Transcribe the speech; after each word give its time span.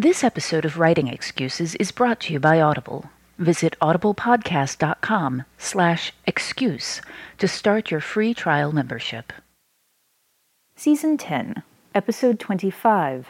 This 0.00 0.22
episode 0.22 0.64
of 0.64 0.78
Writing 0.78 1.08
Excuses 1.08 1.74
is 1.74 1.90
brought 1.90 2.20
to 2.20 2.32
you 2.32 2.38
by 2.38 2.60
Audible. 2.60 3.10
Visit 3.36 3.76
audiblepodcast.com 3.82 5.42
slash 5.58 6.12
excuse 6.24 7.00
to 7.38 7.48
start 7.48 7.90
your 7.90 7.98
free 7.98 8.32
trial 8.32 8.70
membership. 8.70 9.32
Season 10.76 11.16
10, 11.16 11.64
Episode 11.96 12.38
25. 12.38 13.26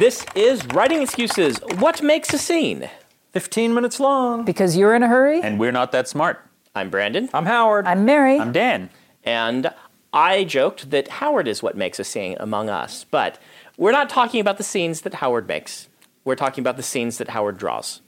This 0.00 0.26
is 0.34 0.66
Writing 0.74 1.00
Excuses. 1.00 1.60
What 1.78 2.02
makes 2.02 2.34
a 2.34 2.38
scene? 2.38 2.90
15 3.34 3.72
minutes 3.72 4.00
long. 4.00 4.44
Because 4.44 4.76
you're 4.76 4.96
in 4.96 5.04
a 5.04 5.08
hurry? 5.08 5.40
And 5.42 5.60
we're 5.60 5.70
not 5.70 5.92
that 5.92 6.08
smart. 6.08 6.44
I'm 6.74 6.90
Brandon. 6.90 7.30
I'm 7.32 7.46
Howard. 7.46 7.86
I'm 7.86 8.04
Mary. 8.04 8.40
I'm 8.40 8.50
Dan. 8.50 8.90
And 9.22 9.72
I 10.12 10.44
joked 10.44 10.90
that 10.90 11.08
Howard 11.08 11.48
is 11.48 11.62
what 11.62 11.76
makes 11.76 11.98
a 11.98 12.04
scene 12.04 12.36
among 12.38 12.68
us. 12.68 13.04
But 13.10 13.40
we're 13.76 13.92
not 13.92 14.08
talking 14.08 14.40
about 14.40 14.58
the 14.58 14.64
scenes 14.64 15.02
that 15.02 15.14
Howard 15.14 15.48
makes. 15.48 15.88
We're 16.24 16.36
talking 16.36 16.62
about 16.62 16.76
the 16.76 16.82
scenes 16.82 17.18
that 17.18 17.30
Howard 17.30 17.58
draws. 17.58 18.00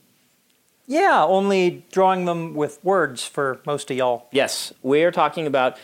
Yeah, 0.86 1.24
only 1.24 1.82
drawing 1.92 2.26
them 2.26 2.54
with 2.54 2.78
words 2.84 3.24
for 3.24 3.58
most 3.64 3.90
of 3.90 3.96
y'all. 3.96 4.28
Yes, 4.32 4.70
we're 4.82 5.10
talking 5.10 5.46
about. 5.46 5.78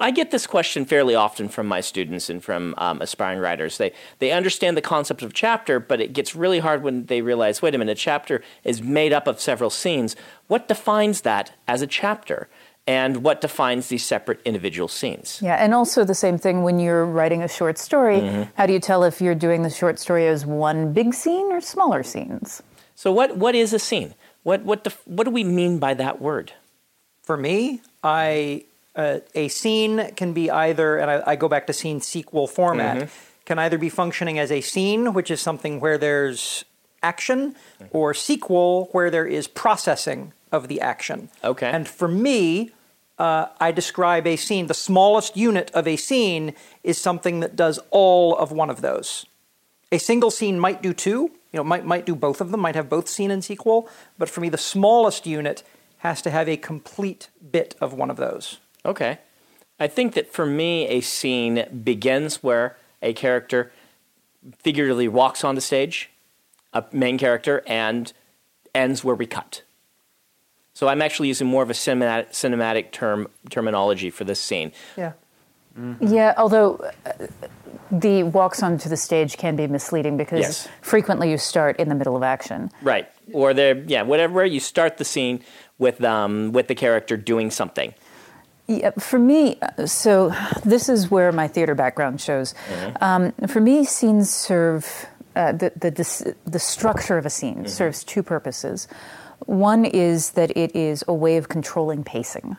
I 0.00 0.12
get 0.12 0.30
this 0.30 0.46
question 0.46 0.84
fairly 0.84 1.16
often 1.16 1.48
from 1.48 1.66
my 1.66 1.80
students 1.80 2.30
and 2.30 2.42
from 2.42 2.76
um, 2.78 3.02
aspiring 3.02 3.40
writers. 3.40 3.78
They 3.78 3.92
they 4.20 4.30
understand 4.30 4.76
the 4.76 4.80
concept 4.80 5.22
of 5.22 5.34
chapter, 5.34 5.80
but 5.80 6.00
it 6.00 6.12
gets 6.12 6.36
really 6.36 6.60
hard 6.60 6.84
when 6.84 7.06
they 7.06 7.20
realize, 7.20 7.62
wait 7.62 7.74
a 7.74 7.78
minute, 7.78 7.98
a 7.98 8.00
chapter 8.00 8.42
is 8.62 8.80
made 8.80 9.12
up 9.12 9.26
of 9.26 9.40
several 9.40 9.70
scenes. 9.70 10.14
What 10.46 10.68
defines 10.68 11.22
that 11.22 11.54
as 11.66 11.82
a 11.82 11.88
chapter? 11.88 12.48
And 12.86 13.22
what 13.24 13.40
defines 13.40 13.88
these 13.88 14.04
separate 14.04 14.40
individual 14.44 14.88
scenes? 14.88 15.40
Yeah, 15.42 15.54
and 15.54 15.72
also 15.72 16.04
the 16.04 16.14
same 16.14 16.36
thing 16.36 16.64
when 16.64 16.78
you're 16.78 17.06
writing 17.06 17.42
a 17.42 17.48
short 17.48 17.78
story. 17.78 18.20
Mm-hmm. 18.20 18.42
How 18.56 18.66
do 18.66 18.74
you 18.74 18.80
tell 18.80 19.04
if 19.04 19.22
you're 19.22 19.34
doing 19.34 19.62
the 19.62 19.70
short 19.70 19.98
story 19.98 20.26
as 20.26 20.44
one 20.44 20.92
big 20.92 21.14
scene 21.14 21.50
or 21.50 21.62
smaller 21.62 22.02
scenes? 22.02 22.62
So, 22.94 23.10
what, 23.10 23.38
what 23.38 23.54
is 23.54 23.72
a 23.72 23.78
scene? 23.78 24.14
What, 24.42 24.64
what, 24.64 24.84
def- 24.84 25.00
what 25.06 25.24
do 25.24 25.30
we 25.30 25.44
mean 25.44 25.78
by 25.78 25.94
that 25.94 26.20
word? 26.20 26.52
For 27.22 27.38
me, 27.38 27.80
I 28.02 28.64
uh, 28.96 29.20
a 29.34 29.48
scene 29.48 30.12
can 30.14 30.32
be 30.32 30.50
either, 30.50 30.98
and 30.98 31.10
I, 31.10 31.22
I 31.26 31.36
go 31.36 31.48
back 31.48 31.66
to 31.66 31.72
scene 31.72 32.00
sequel 32.00 32.46
format, 32.46 33.08
can 33.44 33.58
either 33.58 33.78
be 33.78 33.88
functioning 33.88 34.38
as 34.38 34.52
a 34.52 34.60
scene, 34.60 35.12
which 35.14 35.30
is 35.30 35.40
something 35.40 35.80
where 35.80 35.98
there's 35.98 36.64
action, 37.02 37.56
or 37.90 38.14
sequel, 38.14 38.88
where 38.92 39.10
there 39.10 39.26
is 39.26 39.48
processing 39.48 40.32
of 40.54 40.68
the 40.68 40.80
action. 40.80 41.28
Okay. 41.42 41.68
And 41.68 41.86
for 41.86 42.08
me, 42.08 42.70
uh, 43.18 43.46
I 43.60 43.72
describe 43.72 44.26
a 44.26 44.36
scene, 44.36 44.66
the 44.66 44.74
smallest 44.74 45.36
unit 45.36 45.70
of 45.72 45.86
a 45.86 45.96
scene 45.96 46.54
is 46.82 46.98
something 46.98 47.40
that 47.40 47.54
does 47.56 47.78
all 47.90 48.36
of 48.36 48.50
one 48.50 48.70
of 48.70 48.80
those. 48.80 49.26
A 49.92 49.98
single 49.98 50.30
scene 50.30 50.58
might 50.58 50.82
do 50.82 50.92
two, 50.92 51.30
you 51.52 51.58
know, 51.58 51.64
might, 51.64 51.84
might 51.84 52.06
do 52.06 52.14
both 52.16 52.40
of 52.40 52.50
them, 52.50 52.60
might 52.60 52.74
have 52.74 52.88
both 52.88 53.08
scene 53.08 53.30
and 53.30 53.44
sequel, 53.44 53.88
but 54.18 54.28
for 54.28 54.40
me, 54.40 54.48
the 54.48 54.58
smallest 54.58 55.26
unit 55.26 55.62
has 55.98 56.20
to 56.22 56.30
have 56.30 56.48
a 56.48 56.56
complete 56.56 57.28
bit 57.52 57.74
of 57.80 57.92
one 57.92 58.10
of 58.10 58.16
those. 58.16 58.58
Okay. 58.84 59.18
I 59.78 59.86
think 59.86 60.14
that 60.14 60.32
for 60.32 60.46
me, 60.46 60.86
a 60.88 61.00
scene 61.00 61.66
begins 61.84 62.42
where 62.42 62.76
a 63.02 63.12
character 63.12 63.72
figuratively 64.58 65.08
walks 65.08 65.44
on 65.44 65.54
the 65.54 65.60
stage, 65.60 66.10
a 66.72 66.84
main 66.92 67.18
character, 67.18 67.62
and 67.66 68.12
ends 68.74 69.04
where 69.04 69.14
we 69.14 69.26
cut. 69.26 69.62
So 70.74 70.88
I'm 70.88 71.00
actually 71.00 71.28
using 71.28 71.46
more 71.46 71.62
of 71.62 71.70
a 71.70 71.72
cinematic, 71.72 72.30
cinematic 72.30 72.90
term 72.90 73.28
terminology 73.48 74.10
for 74.10 74.24
this 74.24 74.40
scene. 74.40 74.72
Yeah. 74.96 75.12
Yeah, 76.00 76.34
although 76.36 76.76
uh, 77.04 77.26
the 77.90 78.22
walks 78.22 78.62
onto 78.62 78.88
the 78.88 78.96
stage 78.96 79.36
can 79.36 79.56
be 79.56 79.66
misleading 79.66 80.16
because 80.16 80.40
Yes. 80.40 80.68
frequently 80.82 81.30
you 81.32 81.38
start 81.38 81.80
in 81.80 81.88
the 81.88 81.96
middle 81.96 82.16
of 82.16 82.22
action. 82.22 82.70
Right. 82.82 83.08
Or 83.32 83.52
there, 83.54 83.76
yeah, 83.78 84.02
whatever. 84.02 84.44
You 84.44 84.60
start 84.60 84.98
the 84.98 85.04
scene 85.04 85.40
with 85.78 86.02
um, 86.04 86.52
with 86.52 86.68
the 86.68 86.74
character 86.76 87.16
doing 87.16 87.50
something. 87.50 87.94
Yeah, 88.68 88.90
for 88.98 89.18
me, 89.18 89.58
uh, 89.60 89.86
so 89.86 90.32
this 90.64 90.88
is 90.88 91.10
where 91.10 91.32
my 91.32 91.48
theater 91.48 91.74
background 91.74 92.20
shows. 92.20 92.54
Um, 93.00 93.32
for 93.48 93.60
me, 93.60 93.84
scenes 93.84 94.32
serve 94.32 95.06
uh, 95.36 95.52
the 95.52 95.72
the 95.76 95.90
dis- 95.90 96.32
the 96.46 96.58
structure 96.60 97.18
of 97.18 97.26
a 97.26 97.30
scene 97.30 97.66
serves 97.66 98.04
two 98.04 98.22
purposes. 98.22 98.86
One 99.46 99.84
is 99.84 100.32
that 100.32 100.56
it 100.56 100.74
is 100.74 101.04
a 101.08 101.14
way 101.14 101.36
of 101.36 101.48
controlling 101.48 102.04
pacing. 102.04 102.56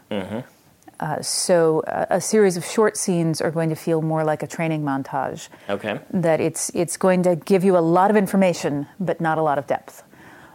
Uh, 0.97 1.22
so 1.22 1.81
uh, 1.81 2.06
a 2.09 2.22
series 2.22 2.56
of 2.56 2.63
short 2.63 2.96
scenes 2.96 3.41
are 3.41 3.52
going 3.52 3.68
to 3.69 3.75
feel 3.75 4.02
more 4.02 4.24
like 4.24 4.41
a 4.44 4.47
training 4.47 4.81
montage. 4.84 5.50
Okay. 5.69 6.00
That 6.13 6.40
it's 6.40 6.69
it's 6.74 6.96
going 6.96 7.24
to 7.24 7.36
give 7.36 7.66
you 7.66 7.78
a 7.78 7.84
lot 7.84 8.09
of 8.12 8.16
information, 8.16 8.88
but 9.00 9.19
not 9.19 9.38
a 9.38 9.41
lot 9.41 9.58
of 9.58 9.68
depth. 9.68 10.03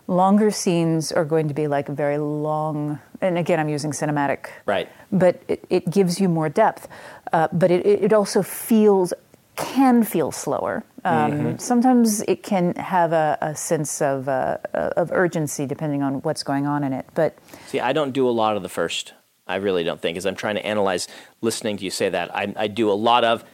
Longer 0.07 0.51
scenes 0.51 1.13
are 1.13 1.27
going 1.27 1.49
to 1.49 1.55
be 1.55 1.69
like 1.69 1.89
a 1.89 1.93
very 1.93 2.19
long, 2.19 2.99
and 3.21 3.37
again, 3.39 3.61
I'm 3.61 3.69
using 3.69 3.93
cinematic 3.93 4.47
Right. 4.67 4.89
but 5.13 5.43
it, 5.47 5.65
it 5.69 5.91
gives 5.91 6.19
you 6.21 6.29
more 6.29 6.49
depth. 6.49 6.89
Uh, 7.33 7.47
but 7.53 7.71
it, 7.71 7.85
it 7.87 8.13
also 8.13 8.43
feels 8.43 9.13
can 9.60 10.03
feel 10.03 10.32
slower. 10.32 10.82
Um, 11.04 11.59
Sometimes 11.59 12.21
it 12.22 12.43
can 12.43 12.75
have 12.75 13.12
a, 13.12 13.38
a 13.41 13.54
sense 13.54 14.03
of 14.03 14.28
uh, 14.28 14.59
of 14.72 15.10
urgency 15.12 15.66
depending 15.66 16.03
on 16.03 16.22
what's 16.22 16.43
going 16.43 16.66
on 16.66 16.84
in 16.84 16.93
it. 16.93 17.06
But 17.15 17.37
See, 17.66 17.81
I 17.81 17.93
don't 17.93 18.12
do 18.12 18.28
a 18.28 18.31
lot 18.31 18.56
of 18.56 18.62
the 18.62 18.69
first. 18.69 19.15
I 19.47 19.56
really 19.56 19.82
don't 19.82 20.00
think, 20.00 20.16
as 20.16 20.26
I'm 20.26 20.37
trying 20.37 20.56
to 20.56 20.65
analyze 20.66 21.09
listening 21.41 21.76
to 21.78 21.84
you 21.84 21.91
say 21.91 22.09
that. 22.09 22.34
I, 22.34 22.53
I 22.56 22.66
do 22.69 22.91
a 22.91 22.94
lot 22.94 23.25
of 23.25 23.44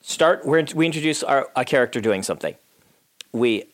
start. 0.00 0.44
We're, 0.44 0.64
we 0.74 0.86
introduce 0.86 1.22
our, 1.22 1.48
a 1.56 1.64
character 1.64 2.00
doing 2.00 2.22
something. 2.22 2.54
We 3.32 3.64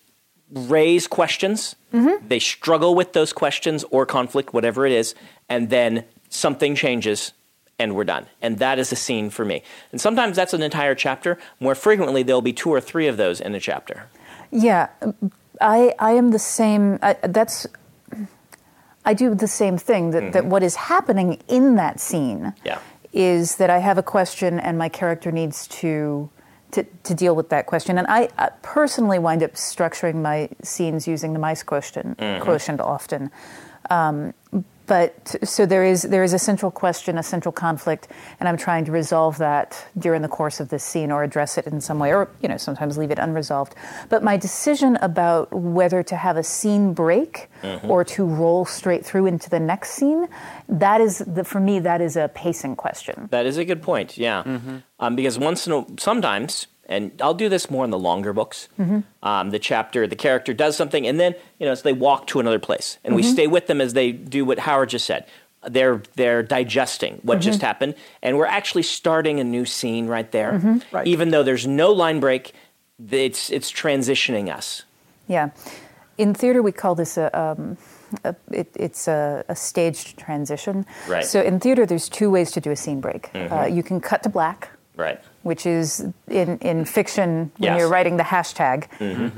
raise 0.51 1.07
questions. 1.07 1.77
They 1.93 2.39
struggle 2.39 2.95
with 2.95 3.13
those 3.13 3.33
questions 3.33 3.85
or 3.91 4.07
conflict, 4.07 4.55
whatever 4.55 4.87
it 4.87 4.93
is, 4.93 5.15
and 5.49 5.69
then 5.69 6.05
something 6.31 6.75
changes 6.75 7.33
and 7.79 7.95
we're 7.95 8.05
done. 8.05 8.27
And 8.43 8.59
that 8.59 8.79
is 8.79 8.93
a 8.93 8.97
scene 8.97 9.31
for 9.31 9.45
me. 9.45 9.63
And 9.93 10.01
sometimes 10.01 10.37
that's 10.37 10.53
an 10.55 10.63
entire 10.63 10.95
chapter. 10.95 11.39
More 11.61 11.75
frequently, 11.75 12.23
there'll 12.23 12.43
be 12.43 12.53
two 12.53 12.71
or 12.71 12.81
three 12.81 13.07
of 13.07 13.17
those 13.17 13.41
in 13.41 13.55
a 13.55 13.61
chapter. 13.61 14.07
yeah, 14.51 14.89
I 15.61 15.95
I 15.99 16.13
am 16.13 16.31
the 16.31 16.39
same. 16.39 16.99
I, 17.03 17.15
that's 17.23 17.67
I 19.05 19.15
do 19.15 19.35
the 19.35 19.49
same 19.49 19.79
thing. 19.79 20.11
That 20.11 20.33
that 20.33 20.45
what 20.47 20.63
is 20.63 20.77
happening 20.77 21.41
in 21.49 21.77
that 21.77 22.01
scene 22.01 22.53
Yeah. 22.65 22.79
is 23.13 23.57
that 23.57 23.71
I 23.71 23.79
have 23.79 23.99
a 23.99 24.03
question 24.03 24.59
and 24.61 24.77
my 24.79 24.89
character 24.89 25.31
needs 25.33 25.67
to. 25.81 26.31
To, 26.73 26.85
to 27.05 27.15
deal 27.15 27.35
with 27.35 27.49
that 27.49 27.65
question, 27.65 27.97
and 27.97 28.07
I, 28.11 28.29
I 28.37 28.51
personally 28.61 29.19
wind 29.19 29.43
up 29.43 29.55
structuring 29.55 30.17
my 30.17 30.51
scenes 30.63 31.09
using 31.09 31.33
the 31.33 31.39
MICE 31.39 31.63
quotient, 31.63 32.19
quotient 32.43 32.79
often. 32.83 33.31
Um, 33.89 34.35
but 34.89 35.37
so 35.45 35.67
there 35.67 35.85
is 35.85 36.03
there 36.03 36.25
is 36.25 36.33
a 36.33 36.39
central 36.39 36.71
question, 36.71 37.19
a 37.19 37.23
central 37.23 37.53
conflict, 37.53 38.09
and 38.41 38.49
I'm 38.49 38.57
trying 38.57 38.85
to 38.87 38.93
resolve 38.93 39.39
that 39.39 39.87
during 39.97 40.23
the 40.23 40.29
course 40.29 40.59
of 40.59 40.71
this 40.71 40.83
scene, 40.83 41.13
or 41.13 41.23
address 41.23 41.59
it 41.59 41.67
in 41.67 41.81
some 41.81 41.99
way, 41.99 42.13
or 42.13 42.29
you 42.43 42.49
know 42.49 42.57
sometimes 42.57 42.99
leave 42.99 43.11
it 43.11 43.19
unresolved. 43.19 43.75
But 44.09 44.25
my 44.25 44.37
decision 44.37 44.97
about 44.97 45.53
whether 45.53 46.03
to 46.03 46.17
have 46.17 46.37
a 46.37 46.43
scene 46.43 46.95
break 46.95 47.49
or 47.85 48.05
to 48.05 48.25
roll 48.25 48.65
straight 48.65 49.05
through 49.05 49.27
into 49.27 49.51
the 49.51 49.61
next 49.61 49.91
scene, 49.91 50.27
that 50.69 51.01
is 51.01 51.19
the, 51.19 51.45
for 51.45 51.61
me 51.61 51.79
that 51.81 52.01
is 52.01 52.17
a 52.17 52.29
pacing 52.35 52.75
question. 52.77 53.29
That 53.31 53.47
is 53.47 53.59
a 53.59 53.65
good 53.65 53.83
point. 53.83 54.17
Yeah, 54.17 54.43
um, 54.99 55.15
because 55.15 55.39
once 55.39 55.67
in 55.67 55.73
a, 55.73 55.85
sometimes, 55.99 56.67
and 56.89 57.13
I'll 57.23 57.35
do 57.35 57.49
this 57.49 57.71
more 57.71 57.85
in 57.85 57.91
the 57.91 57.99
longer 57.99 58.33
books. 58.33 58.69
Um, 59.23 59.51
the 59.51 59.59
chapter, 59.59 60.07
the 60.07 60.17
character 60.17 60.55
does 60.55 60.77
something, 60.77 61.07
and 61.07 61.21
then 61.21 61.35
you 61.59 61.67
know, 61.67 61.75
so 61.75 61.83
they 61.83 61.93
walk 61.93 62.27
to 62.29 62.41
another 62.41 62.59
place, 62.59 62.99
and 63.05 63.15
we 63.15 63.23
stay 63.23 63.47
with 63.47 63.67
them 63.67 63.81
as 63.81 63.93
they 63.93 64.13
do 64.13 64.45
what 64.45 64.59
Howard 64.61 64.89
just 64.89 65.07
said. 65.07 65.27
They're 65.69 66.03
they're 66.15 66.43
digesting 66.43 67.21
what 67.23 67.41
just 67.41 67.61
happened, 67.61 67.95
and 68.23 68.39
we're 68.39 68.47
actually 68.47 68.85
starting 68.85 69.41
a 69.41 69.45
new 69.45 69.65
scene 69.65 70.07
right 70.07 70.31
there. 70.33 70.81
Right. 70.93 71.07
Even 71.07 71.31
though 71.31 71.43
there's 71.43 71.67
no 71.67 71.93
line 71.93 72.21
break, 72.21 72.53
it's 73.11 73.51
it's 73.51 73.71
transitioning 73.71 74.55
us. 74.55 74.85
Yeah. 75.27 75.51
In 76.17 76.35
theater, 76.35 76.63
we 76.63 76.73
call 76.73 76.95
this 76.97 77.17
a, 77.17 77.39
um, 77.39 77.77
a 78.25 78.35
it, 78.51 78.71
it's 78.75 79.07
a, 79.07 79.45
a 79.49 79.55
staged 79.55 80.19
transition. 80.19 80.85
Right. 81.07 81.25
So 81.25 81.41
in 81.43 81.61
theater, 81.61 81.87
there's 81.87 82.09
two 82.09 82.31
ways 82.31 82.51
to 82.53 82.61
do 82.61 82.71
a 82.71 82.77
scene 82.77 83.01
break. 83.01 83.31
Mm-hmm. 83.33 83.53
Uh, 83.53 83.67
you 83.67 83.85
can 83.85 84.01
cut 84.01 84.25
to 84.25 84.29
black, 84.29 84.71
Right. 84.99 85.21
Which 85.49 85.65
is 85.65 86.07
in, 86.29 86.59
in 86.59 86.85
fiction 86.85 87.51
when 87.57 87.71
Yes. 87.73 87.79
you're 87.79 87.89
writing 87.89 88.17
the 88.19 88.29
hashtag, 88.35 88.79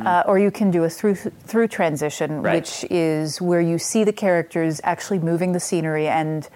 uh, 0.05 0.25
or 0.27 0.39
you 0.41 0.51
can 0.51 0.71
do 0.73 0.83
a 0.85 0.91
through 0.91 1.15
through 1.51 1.69
transition, 1.69 2.43
Right. 2.43 2.57
which 2.57 2.85
is 2.91 3.41
where 3.41 3.61
you 3.71 3.79
see 3.79 4.03
the 4.05 4.13
characters 4.13 4.81
actually 4.83 5.21
moving 5.21 5.53
the 5.53 5.61
scenery 5.61 6.09
and 6.09 6.49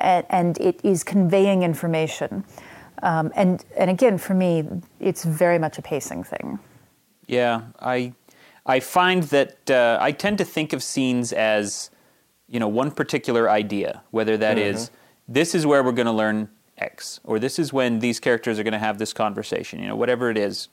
and, 0.00 0.24
and 0.28 0.58
it 0.58 0.80
is 0.84 1.04
conveying 1.04 1.62
information. 1.62 2.44
Um, 3.02 3.32
and 3.34 3.64
and 3.80 3.88
again, 3.90 4.18
for 4.18 4.34
me, 4.34 4.52
it's 5.00 5.24
very 5.24 5.58
much 5.58 5.78
a 5.78 5.82
pacing 5.82 6.24
thing. 6.24 6.58
Yeah, 7.26 7.62
I 7.80 8.12
I 8.66 8.80
find 8.80 9.22
that 9.24 9.70
uh, 9.70 10.08
I 10.08 10.12
tend 10.12 10.36
to 10.38 10.44
think 10.44 10.72
of 10.74 10.82
scenes 10.82 11.32
as 11.32 11.90
you 12.48 12.60
know 12.60 12.68
one 12.68 12.90
particular 12.90 13.48
idea, 13.48 14.02
whether 14.10 14.36
that 14.36 14.58
is 14.58 14.90
this 15.26 15.54
is 15.54 15.64
where 15.64 15.82
we're 15.82 15.96
going 16.02 16.12
to 16.16 16.18
learn 16.24 16.48
X, 16.84 17.20
or 17.24 17.38
this 17.38 17.58
is 17.58 17.72
when 17.72 17.98
these 18.00 18.20
characters 18.20 18.58
are 18.58 18.62
going 18.62 18.72
to 18.72 18.78
have 18.78 18.98
this 18.98 19.12
conversation. 19.12 19.80
You 19.80 19.88
know, 19.88 19.96
whatever 19.96 20.30
it 20.30 20.38
is. 20.38 20.68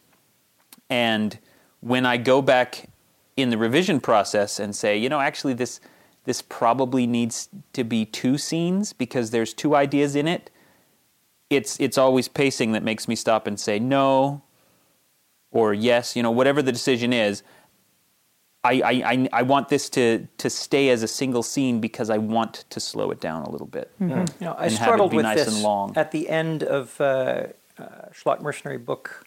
And 0.89 1.39
when 1.79 2.05
I 2.05 2.17
go 2.17 2.41
back 2.41 2.89
in 3.37 3.49
the 3.49 3.57
revision 3.57 3.99
process 3.99 4.59
and 4.59 4.75
say, 4.75 4.97
you 4.97 5.09
know, 5.09 5.19
actually 5.19 5.53
this 5.53 5.79
this 6.25 6.41
probably 6.41 7.07
needs 7.07 7.49
to 7.73 7.83
be 7.83 8.05
two 8.05 8.37
scenes 8.37 8.93
because 8.93 9.31
there's 9.31 9.53
two 9.53 9.75
ideas 9.75 10.15
in 10.15 10.27
it. 10.27 10.51
It's 11.49 11.79
it's 11.79 11.97
always 11.97 12.27
pacing 12.27 12.73
that 12.73 12.83
makes 12.83 13.07
me 13.07 13.15
stop 13.15 13.47
and 13.47 13.59
say 13.59 13.79
no, 13.79 14.41
or 15.51 15.73
yes, 15.73 16.15
you 16.15 16.23
know, 16.23 16.31
whatever 16.31 16.61
the 16.61 16.71
decision 16.71 17.11
is, 17.11 17.43
I, 18.63 18.73
I, 18.81 18.91
I, 18.91 19.29
I 19.33 19.41
want 19.41 19.69
this 19.69 19.89
to, 19.91 20.27
to 20.37 20.49
stay 20.49 20.89
as 20.89 21.01
a 21.01 21.07
single 21.07 21.41
scene 21.43 21.79
because 21.79 22.09
I 22.09 22.17
want 22.19 22.65
to 22.69 22.79
slow 22.79 23.09
it 23.11 23.19
down 23.19 23.43
a 23.43 23.49
little 23.49 23.67
bit. 23.67 23.91
You 23.99 24.07
know, 24.07 24.25
I 24.39 24.43
And 24.43 24.49
have 24.59 24.65
it 24.71 24.75
struggled 24.75 25.13
with 25.13 25.23
nice 25.23 25.45
this 25.45 25.53
and 25.55 25.63
long. 25.63 25.93
at 25.95 26.11
the 26.11 26.29
end 26.29 26.61
of 26.63 26.99
uh, 27.01 27.47
uh, 27.79 27.83
Schlock 28.13 28.41
Mercenary 28.41 28.77
Book 28.77 29.25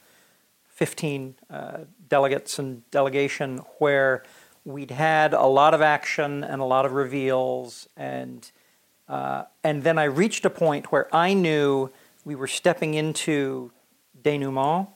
15, 0.69 1.35
uh, 1.51 1.79
Delegates 2.09 2.59
and 2.59 2.89
Delegation, 2.91 3.59
where 3.79 4.23
we'd 4.65 4.93
had 4.93 5.35
a 5.35 5.47
lot 5.47 5.75
of 5.75 5.83
action 5.83 6.45
and 6.45 6.61
a 6.63 6.65
lot 6.65 6.87
of 6.87 6.93
reveals, 6.93 7.89
and 7.97 8.51
uh, 9.09 9.45
and 9.63 9.83
then 9.83 9.99
I 9.99 10.05
reached 10.05 10.45
a 10.45 10.51
point 10.51 10.91
where 10.91 11.15
I 11.15 11.35
knew 11.35 11.91
we 12.25 12.35
were 12.35 12.47
stepping 12.47 12.95
into 12.95 13.71
denouement. 14.23 14.89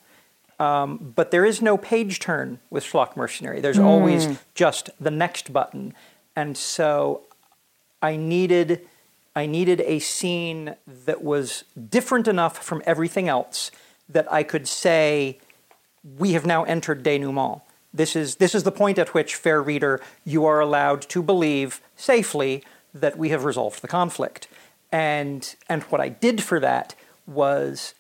Um, 0.59 1.13
but 1.15 1.31
there 1.31 1.45
is 1.45 1.63
no 1.63 1.77
page 1.77 2.19
turn 2.19 2.59
with 2.69 2.85
Schlock 2.85 3.17
Mercenary. 3.17 3.61
There's 3.61 3.79
always 3.79 4.39
just 4.55 4.91
the 4.99 5.11
next 5.11 5.53
button, 5.53 5.95
and 6.35 6.57
so 6.57 7.23
I 8.03 8.17
needed 8.17 8.87
I 9.37 9.47
needed 9.47 9.81
a 9.83 10.01
scene 10.01 10.75
that 11.05 11.23
was 11.23 11.63
different 11.91 12.27
enough 12.27 12.59
from 12.59 12.83
everything 12.85 13.29
else 13.29 13.71
that 14.09 14.31
I 14.33 14.43
could 14.43 14.67
say 14.67 15.39
we 16.19 16.33
have 16.33 16.45
now 16.45 16.65
entered 16.65 17.05
denouement. 17.05 17.63
This 17.95 18.17
is 18.17 18.37
this 18.37 18.55
is 18.55 18.65
the 18.65 18.73
point 18.73 18.99
at 18.99 19.15
which 19.15 19.37
fair 19.37 19.63
reader 19.63 20.01
you 20.25 20.45
are 20.45 20.61
allowed 20.61 21.03
to 21.03 21.23
believe 21.23 21.81
safely 21.97 22.65
that 22.93 23.17
we 23.17 23.29
have 23.29 23.45
resolved 23.45 23.83
the 23.83 23.89
conflict. 23.89 24.49
And 24.91 25.55
and 25.69 25.83
what 25.85 26.01
I 26.01 26.09
did 26.09 26.43
for 26.43 26.59
that 26.61 26.95
was 27.27 27.95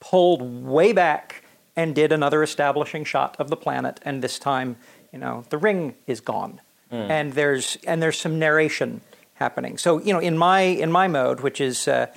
pulled 0.00 0.42
way 0.42 0.92
back 0.92 1.41
and 1.76 1.94
did 1.94 2.12
another 2.12 2.42
establishing 2.42 3.04
shot 3.04 3.36
of 3.38 3.48
the 3.50 3.56
planet 3.56 3.98
and 4.02 4.22
this 4.22 4.38
time, 4.38 4.76
you 5.12 5.18
know, 5.18 5.44
the 5.50 5.58
ring 5.58 5.94
is 6.06 6.20
gone. 6.20 6.60
And 6.90 7.32
there's 7.32 7.78
and 7.86 8.02
there's 8.02 8.18
some 8.18 8.38
narration 8.38 9.00
happening. 9.34 9.78
So, 9.78 9.98
you 9.98 10.12
know, 10.12 10.18
in 10.18 10.36
my 10.36 10.60
in 10.60 10.92
my 10.92 11.08
mode, 11.08 11.40
which 11.40 11.58
is 11.58 11.88
uh, 11.88 12.08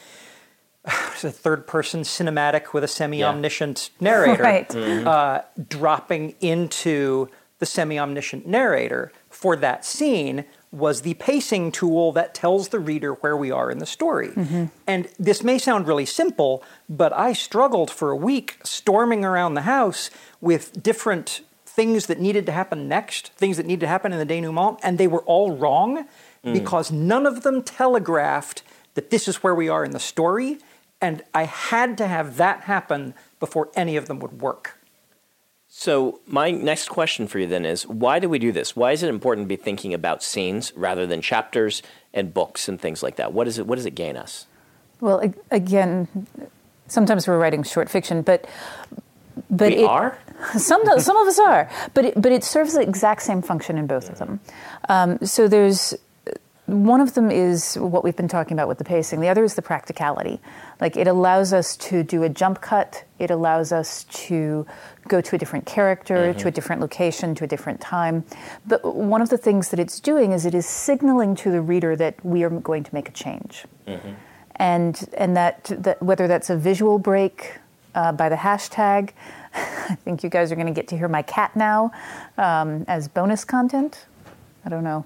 it's 0.86 1.24
a 1.24 1.32
third 1.32 1.66
person 1.66 2.02
cinematic 2.02 2.74
with 2.74 2.84
a 2.84 2.88
semi 2.90 3.24
omniscient 3.24 3.90
narrator, 4.02 4.44
Right. 4.44 4.76
uh, 4.76 5.44
dropping 5.70 6.36
into 6.42 7.30
the 7.60 7.66
semi 7.66 7.98
omniscient 7.98 8.46
narrator 8.46 9.14
for 9.30 9.56
that 9.56 9.86
scene 9.86 10.44
was 10.76 11.02
the 11.02 11.14
pacing 11.16 11.72
tool 11.72 12.12
that 12.12 12.34
tells 12.34 12.70
the 12.70 12.80
reader 12.80 13.14
where 13.14 13.38
we 13.38 13.50
are 13.50 13.72
in 13.72 13.80
the 13.80 13.86
story. 13.86 14.30
Mm-hmm. 14.30 14.66
And 14.86 15.08
this 15.18 15.44
may 15.44 15.58
sound 15.58 15.88
really 15.88 16.06
simple, 16.06 16.64
but 16.90 17.14
I 17.14 17.34
struggled 17.34 17.90
for 17.90 18.12
a 18.12 18.16
week 18.16 18.58
storming 18.64 19.24
around 19.24 19.54
the 19.54 19.62
house 19.62 20.10
with 20.42 20.84
different 20.84 21.42
things 21.66 22.06
that 22.08 22.20
needed 22.20 22.46
to 22.46 22.52
happen 22.52 22.88
next, 22.88 23.34
things 23.34 23.58
that 23.58 23.66
needed 23.66 23.82
to 23.82 23.88
happen 23.88 24.14
in 24.14 24.20
the 24.20 24.26
denouement, 24.26 24.80
and 24.84 24.98
they 24.98 25.08
were 25.08 25.24
all 25.24 25.56
wrong 25.56 26.06
mm. 26.44 26.54
because 26.54 26.92
none 26.92 27.26
of 27.26 27.44
them 27.44 27.64
telegraphed 27.64 28.64
that 28.94 29.10
this 29.10 29.28
is 29.28 29.44
where 29.44 29.56
we 29.56 29.70
are 29.70 29.84
in 29.84 29.92
the 29.92 30.00
story. 30.00 30.58
And 31.02 31.22
I 31.34 31.44
had 31.44 31.98
to 31.98 32.08
have 32.08 32.38
that 32.38 32.62
happen 32.62 33.14
before 33.40 33.70
any 33.76 33.98
of 33.98 34.08
them 34.08 34.20
would 34.20 34.42
work. 34.42 34.80
So 35.78 36.22
my 36.26 36.52
next 36.52 36.88
question 36.88 37.28
for 37.28 37.38
you 37.38 37.48
then 37.48 37.66
is 37.66 37.86
why 37.86 38.20
do 38.20 38.30
we 38.30 38.40
do 38.40 38.54
this? 38.54 38.78
Why 38.78 38.94
is 38.94 39.04
it 39.04 39.10
important 39.10 39.44
to 39.44 39.50
be 39.50 39.58
thinking 39.58 39.94
about 39.94 40.24
scenes 40.24 40.72
rather 40.74 41.06
than 41.06 41.22
chapters 41.22 41.84
and 42.14 42.34
books 42.34 42.70
and 42.70 42.80
things 42.80 43.04
like 43.04 43.18
that? 43.18 43.34
What 43.34 43.46
is 43.46 43.60
it 43.60 43.68
what 43.68 43.76
does 43.76 43.86
it 43.86 43.94
gain 43.94 44.16
us? 44.16 44.48
Well, 45.02 45.22
again, 45.52 46.08
sometimes 46.88 47.28
we're 47.28 47.38
writing 47.38 47.64
short 47.64 47.90
fiction, 47.90 48.22
but 48.22 48.48
but 49.50 49.74
we 49.74 49.84
it, 49.84 49.86
are? 49.86 50.18
Some 50.58 50.86
some 50.98 51.18
of 51.18 51.28
us 51.28 51.40
are, 51.40 51.70
but 51.94 52.06
it, 52.06 52.22
but 52.22 52.32
it 52.32 52.46
serves 52.46 52.74
the 52.74 52.82
exact 52.82 53.24
same 53.24 53.42
function 53.42 53.78
in 53.78 53.86
both 53.86 54.10
of 54.10 54.18
them. 54.18 54.40
Um, 54.88 55.20
so 55.26 55.50
there's 55.50 55.94
one 56.66 57.02
of 57.02 57.14
them 57.14 57.30
is 57.30 57.76
what 57.76 58.04
we've 58.04 58.16
been 58.16 58.28
talking 58.28 58.56
about 58.56 58.68
with 58.68 58.78
the 58.78 58.84
pacing. 58.84 59.20
The 59.20 59.30
other 59.30 59.44
is 59.44 59.56
the 59.56 59.62
practicality. 59.62 60.40
Like 60.82 60.98
it 60.98 61.08
allows 61.08 61.54
us 61.54 61.78
to 61.78 62.04
do 62.04 62.24
a 62.24 62.30
jump 62.30 62.62
cut. 62.62 63.04
It 63.20 63.30
allows 63.32 63.72
us 63.72 64.04
to 64.06 64.66
go 65.08 65.22
to 65.22 65.36
a 65.36 65.40
different 65.40 65.66
character, 65.66 66.34
to 66.34 66.48
a 66.48 66.52
different 66.52 66.82
location, 66.82 67.36
to 67.36 67.44
a 67.44 67.48
different 67.48 67.82
time. 67.82 68.24
But 68.66 68.96
one 68.96 69.22
of 69.22 69.30
the 69.30 69.38
things 69.38 69.70
that 69.70 69.80
it's 69.80 70.00
doing 70.00 70.32
is 70.32 70.46
it 70.46 70.56
is 70.56 70.66
signaling 70.66 71.36
to 71.38 71.52
the 71.52 71.62
reader 71.62 71.96
that 71.96 72.24
we 72.26 72.44
are 72.44 72.50
going 72.50 72.84
to 72.84 72.94
make 72.94 73.10
a 73.10 73.14
change 73.14 73.66
and 74.56 75.10
and 75.14 75.36
that, 75.36 75.64
that 75.66 76.02
whether 76.02 76.28
that's 76.28 76.50
a 76.50 76.58
visual 76.58 76.98
break 76.98 77.60
uh, 77.94 78.12
by 78.12 78.30
the 78.30 78.36
hashtag, 78.36 79.12
I 79.54 79.96
think 79.96 80.24
you 80.24 80.30
guys 80.30 80.52
are 80.52 80.56
going 80.56 80.68
to 80.68 80.74
get 80.74 80.88
to 80.90 80.98
hear 80.98 81.08
my 81.08 81.22
cat 81.22 81.56
now 81.56 81.92
um, 82.38 82.86
as 82.88 83.08
bonus 83.08 83.46
content. 83.46 84.06
I 84.66 84.70
don't 84.70 84.84
know. 84.84 85.06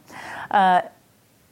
Uh, 0.50 0.82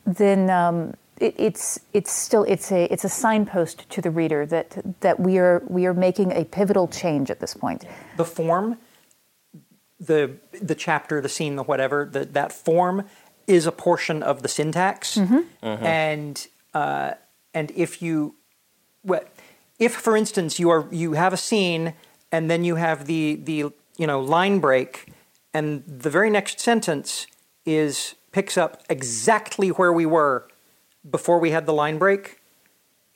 then 0.08 0.50
um, 0.50 0.94
it, 1.20 1.36
it's 1.38 1.80
it's 1.94 2.12
still 2.12 2.44
it's 2.44 2.72
a 2.72 2.92
it's 2.92 3.04
a 3.04 3.10
signpost 3.10 3.90
to 3.90 4.02
the 4.02 4.10
reader 4.10 4.46
that 4.46 4.78
that 5.02 5.20
we 5.20 5.38
are 5.38 5.62
we 5.68 5.86
are 5.86 5.94
making 5.94 6.32
a 6.32 6.46
pivotal 6.46 6.88
change 6.88 7.30
at 7.30 7.40
this 7.40 7.54
point. 7.54 7.86
the 8.16 8.26
form, 8.26 8.78
the 10.00 10.38
the 10.62 10.76
chapter, 10.76 11.22
the 11.22 11.30
scene, 11.30 11.56
the 11.56 11.64
whatever, 11.64 12.06
the, 12.12 12.26
that 12.26 12.52
form 12.52 13.06
is 13.46 13.66
a 13.66 13.72
portion 13.72 14.24
of 14.24 14.42
the 14.42 14.48
syntax, 14.48 15.18
and 15.62 16.48
uh, 16.74 17.12
and 17.54 17.72
if 17.76 18.02
you, 18.02 18.36
well, 19.04 19.24
if 19.80 19.94
for 19.94 20.16
instance 20.16 20.60
you 20.60 20.70
are 20.70 20.88
you 20.92 21.14
have 21.14 21.34
a 21.34 21.38
scene 21.38 21.94
and 22.32 22.50
then 22.50 22.64
you 22.64 22.76
have 22.76 23.06
the 23.06 23.36
the 23.36 23.72
you 23.98 24.08
know 24.08 24.20
line 24.20 24.60
break, 24.60 25.12
and 25.54 25.84
the 25.86 26.10
very 26.10 26.30
next 26.30 26.60
sentence 26.60 27.28
is 27.66 28.16
picks 28.38 28.56
up 28.56 28.84
exactly 28.88 29.70
where 29.70 29.92
we 29.92 30.06
were 30.06 30.48
before 31.10 31.40
we 31.40 31.50
had 31.50 31.66
the 31.66 31.74
line 31.74 31.98
break, 31.98 32.40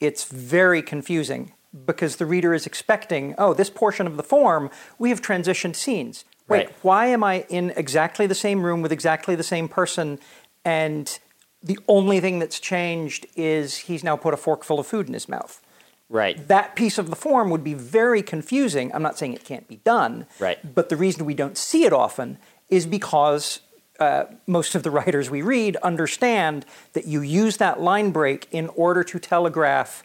it's 0.00 0.24
very 0.24 0.82
confusing 0.82 1.52
because 1.86 2.16
the 2.16 2.26
reader 2.26 2.52
is 2.52 2.66
expecting, 2.66 3.32
oh, 3.38 3.54
this 3.54 3.70
portion 3.70 4.08
of 4.08 4.16
the 4.16 4.24
form, 4.24 4.68
we 4.98 5.10
have 5.10 5.22
transitioned 5.22 5.76
scenes. 5.76 6.24
Wait, 6.48 6.66
Right. 6.66 6.70
why 6.82 7.06
am 7.06 7.22
I 7.22 7.46
in 7.48 7.72
exactly 7.76 8.26
the 8.26 8.34
same 8.34 8.64
room 8.66 8.82
with 8.82 8.90
exactly 8.90 9.36
the 9.36 9.44
same 9.44 9.68
person 9.68 10.18
and 10.64 11.20
the 11.62 11.78
only 11.86 12.18
thing 12.18 12.40
that's 12.40 12.58
changed 12.58 13.24
is 13.36 13.76
he's 13.86 14.02
now 14.02 14.16
put 14.16 14.34
a 14.34 14.36
fork 14.36 14.64
full 14.64 14.80
of 14.80 14.88
food 14.88 15.06
in 15.06 15.14
his 15.14 15.28
mouth? 15.28 15.62
Right. 16.08 16.48
That 16.48 16.74
piece 16.74 16.98
of 16.98 17.10
the 17.10 17.16
form 17.16 17.48
would 17.50 17.62
be 17.62 17.74
very 17.74 18.22
confusing. 18.22 18.90
I'm 18.92 19.02
not 19.02 19.16
saying 19.16 19.34
it 19.34 19.44
can't 19.44 19.68
be 19.68 19.76
done, 19.84 20.26
Right. 20.40 20.58
but 20.74 20.88
the 20.88 20.96
reason 20.96 21.24
we 21.24 21.34
don't 21.34 21.56
see 21.56 21.84
it 21.84 21.92
often 21.92 22.38
is 22.68 22.86
because 22.86 23.60
uh, 24.02 24.26
most 24.46 24.74
of 24.74 24.82
the 24.82 24.90
writers 24.90 25.30
we 25.30 25.42
read 25.42 25.76
understand 25.76 26.64
that 26.94 27.06
you 27.06 27.20
use 27.20 27.56
that 27.58 27.80
line 27.80 28.10
break 28.10 28.48
in 28.50 28.66
order 28.86 29.02
to 29.04 29.18
telegraph 29.18 30.02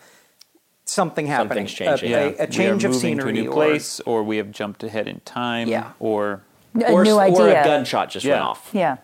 something 0.86 1.26
happening. 1.28 1.68
Something's 1.68 1.74
changing. 1.74 2.14
A, 2.14 2.18
a- 2.18 2.30
Yeah. 2.32 2.44
a 2.44 2.48
change 2.48 2.84
we 2.84 2.88
are 2.88 2.90
of 2.90 2.96
moving 2.96 3.00
scenery 3.00 3.34
to 3.34 3.40
a 3.40 3.44
new 3.44 3.50
or- 3.50 3.54
place, 3.54 4.00
or 4.06 4.24
we 4.24 4.38
have 4.38 4.52
jumped 4.52 4.84
ahead 4.84 5.08
in 5.08 5.20
time, 5.22 5.68
Yeah. 5.68 5.92
or 6.00 6.42
A 6.76 6.92
or, 6.92 7.04
new 7.04 7.16
or 7.20 7.48
a 7.50 7.64
gunshot 7.64 8.10
just 8.12 8.26
went 8.26 8.42
off. 8.42 8.70
Yeah. 8.74 8.98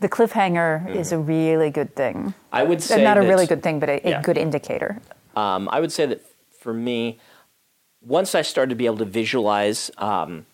The 0.00 0.08
cliffhanger 0.08 0.92
is 0.94 1.12
a 1.12 1.18
really 1.18 1.70
good 1.70 1.94
thing. 1.94 2.34
I 2.52 2.64
would 2.64 2.82
say 2.82 3.04
Not 3.04 3.18
a 3.18 3.22
really 3.22 3.46
good 3.46 3.62
thing, 3.62 3.78
but 3.78 3.88
a, 3.88 4.04
a 4.06 4.10
Yeah. 4.10 4.22
good 4.22 4.36
indicator. 4.36 4.98
Um, 5.36 5.68
I 5.70 5.78
would 5.80 5.92
say 5.92 6.04
that 6.06 6.20
for 6.58 6.74
me, 6.74 7.18
once 8.04 8.34
I 8.34 8.42
started 8.42 8.70
to 8.70 8.74
be 8.82 8.86
able 8.86 8.98
to 8.98 9.04
visualize 9.22 9.90
um, 9.98 10.44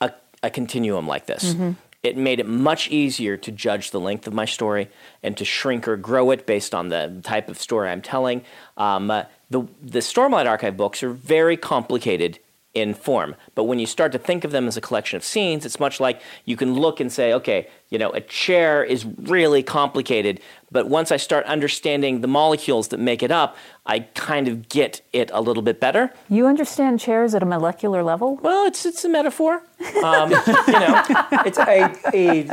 a, 0.00 0.12
a 0.44 0.50
continuum 0.50 1.06
like 1.08 1.26
this, 1.26 1.52
Mm-hmm. 1.52 1.72
It 2.02 2.16
made 2.16 2.40
it 2.40 2.46
much 2.46 2.88
easier 2.90 3.36
to 3.36 3.50
judge 3.50 3.90
the 3.90 4.00
length 4.00 4.26
of 4.26 4.32
my 4.32 4.44
story 4.44 4.88
and 5.22 5.36
to 5.36 5.44
shrink 5.44 5.88
or 5.88 5.96
grow 5.96 6.30
it 6.30 6.46
based 6.46 6.74
on 6.74 6.88
the 6.88 7.20
type 7.22 7.48
of 7.48 7.58
story 7.58 7.88
I'm 7.90 8.02
telling. 8.02 8.42
Um, 8.76 9.10
uh, 9.10 9.24
the, 9.50 9.62
the 9.82 10.00
Stormlight 10.00 10.46
Archive 10.46 10.76
books 10.76 11.02
are 11.02 11.10
very 11.10 11.56
complicated 11.56 12.38
in 12.76 12.92
form, 12.92 13.34
but 13.54 13.64
when 13.64 13.78
you 13.78 13.86
start 13.86 14.12
to 14.12 14.18
think 14.18 14.44
of 14.44 14.50
them 14.52 14.68
as 14.68 14.76
a 14.76 14.80
collection 14.82 15.16
of 15.16 15.24
scenes, 15.24 15.64
it's 15.64 15.80
much 15.80 15.98
like 15.98 16.20
you 16.44 16.56
can 16.58 16.74
look 16.74 17.00
and 17.00 17.10
say, 17.10 17.32
okay, 17.32 17.68
you 17.88 17.98
know, 17.98 18.10
a 18.10 18.20
chair 18.20 18.84
is 18.84 19.06
really 19.22 19.62
complicated, 19.62 20.40
but 20.70 20.86
once 20.86 21.10
I 21.10 21.16
start 21.16 21.46
understanding 21.46 22.20
the 22.20 22.28
molecules 22.28 22.88
that 22.88 23.00
make 23.00 23.22
it 23.22 23.30
up, 23.30 23.56
I 23.86 24.00
kind 24.14 24.46
of 24.46 24.68
get 24.68 25.00
it 25.14 25.30
a 25.32 25.40
little 25.40 25.62
bit 25.62 25.80
better. 25.80 26.12
You 26.28 26.46
understand 26.46 27.00
chairs 27.00 27.34
at 27.34 27.42
a 27.42 27.46
molecular 27.46 28.02
level? 28.02 28.36
Well, 28.42 28.66
it's 28.66 28.84
it's 28.84 29.02
a 29.04 29.08
metaphor. 29.08 29.62
Um, 30.04 30.30
you 30.66 30.72
know, 30.72 31.02
It's 31.46 31.58
a, 31.58 31.94
a 32.12 32.46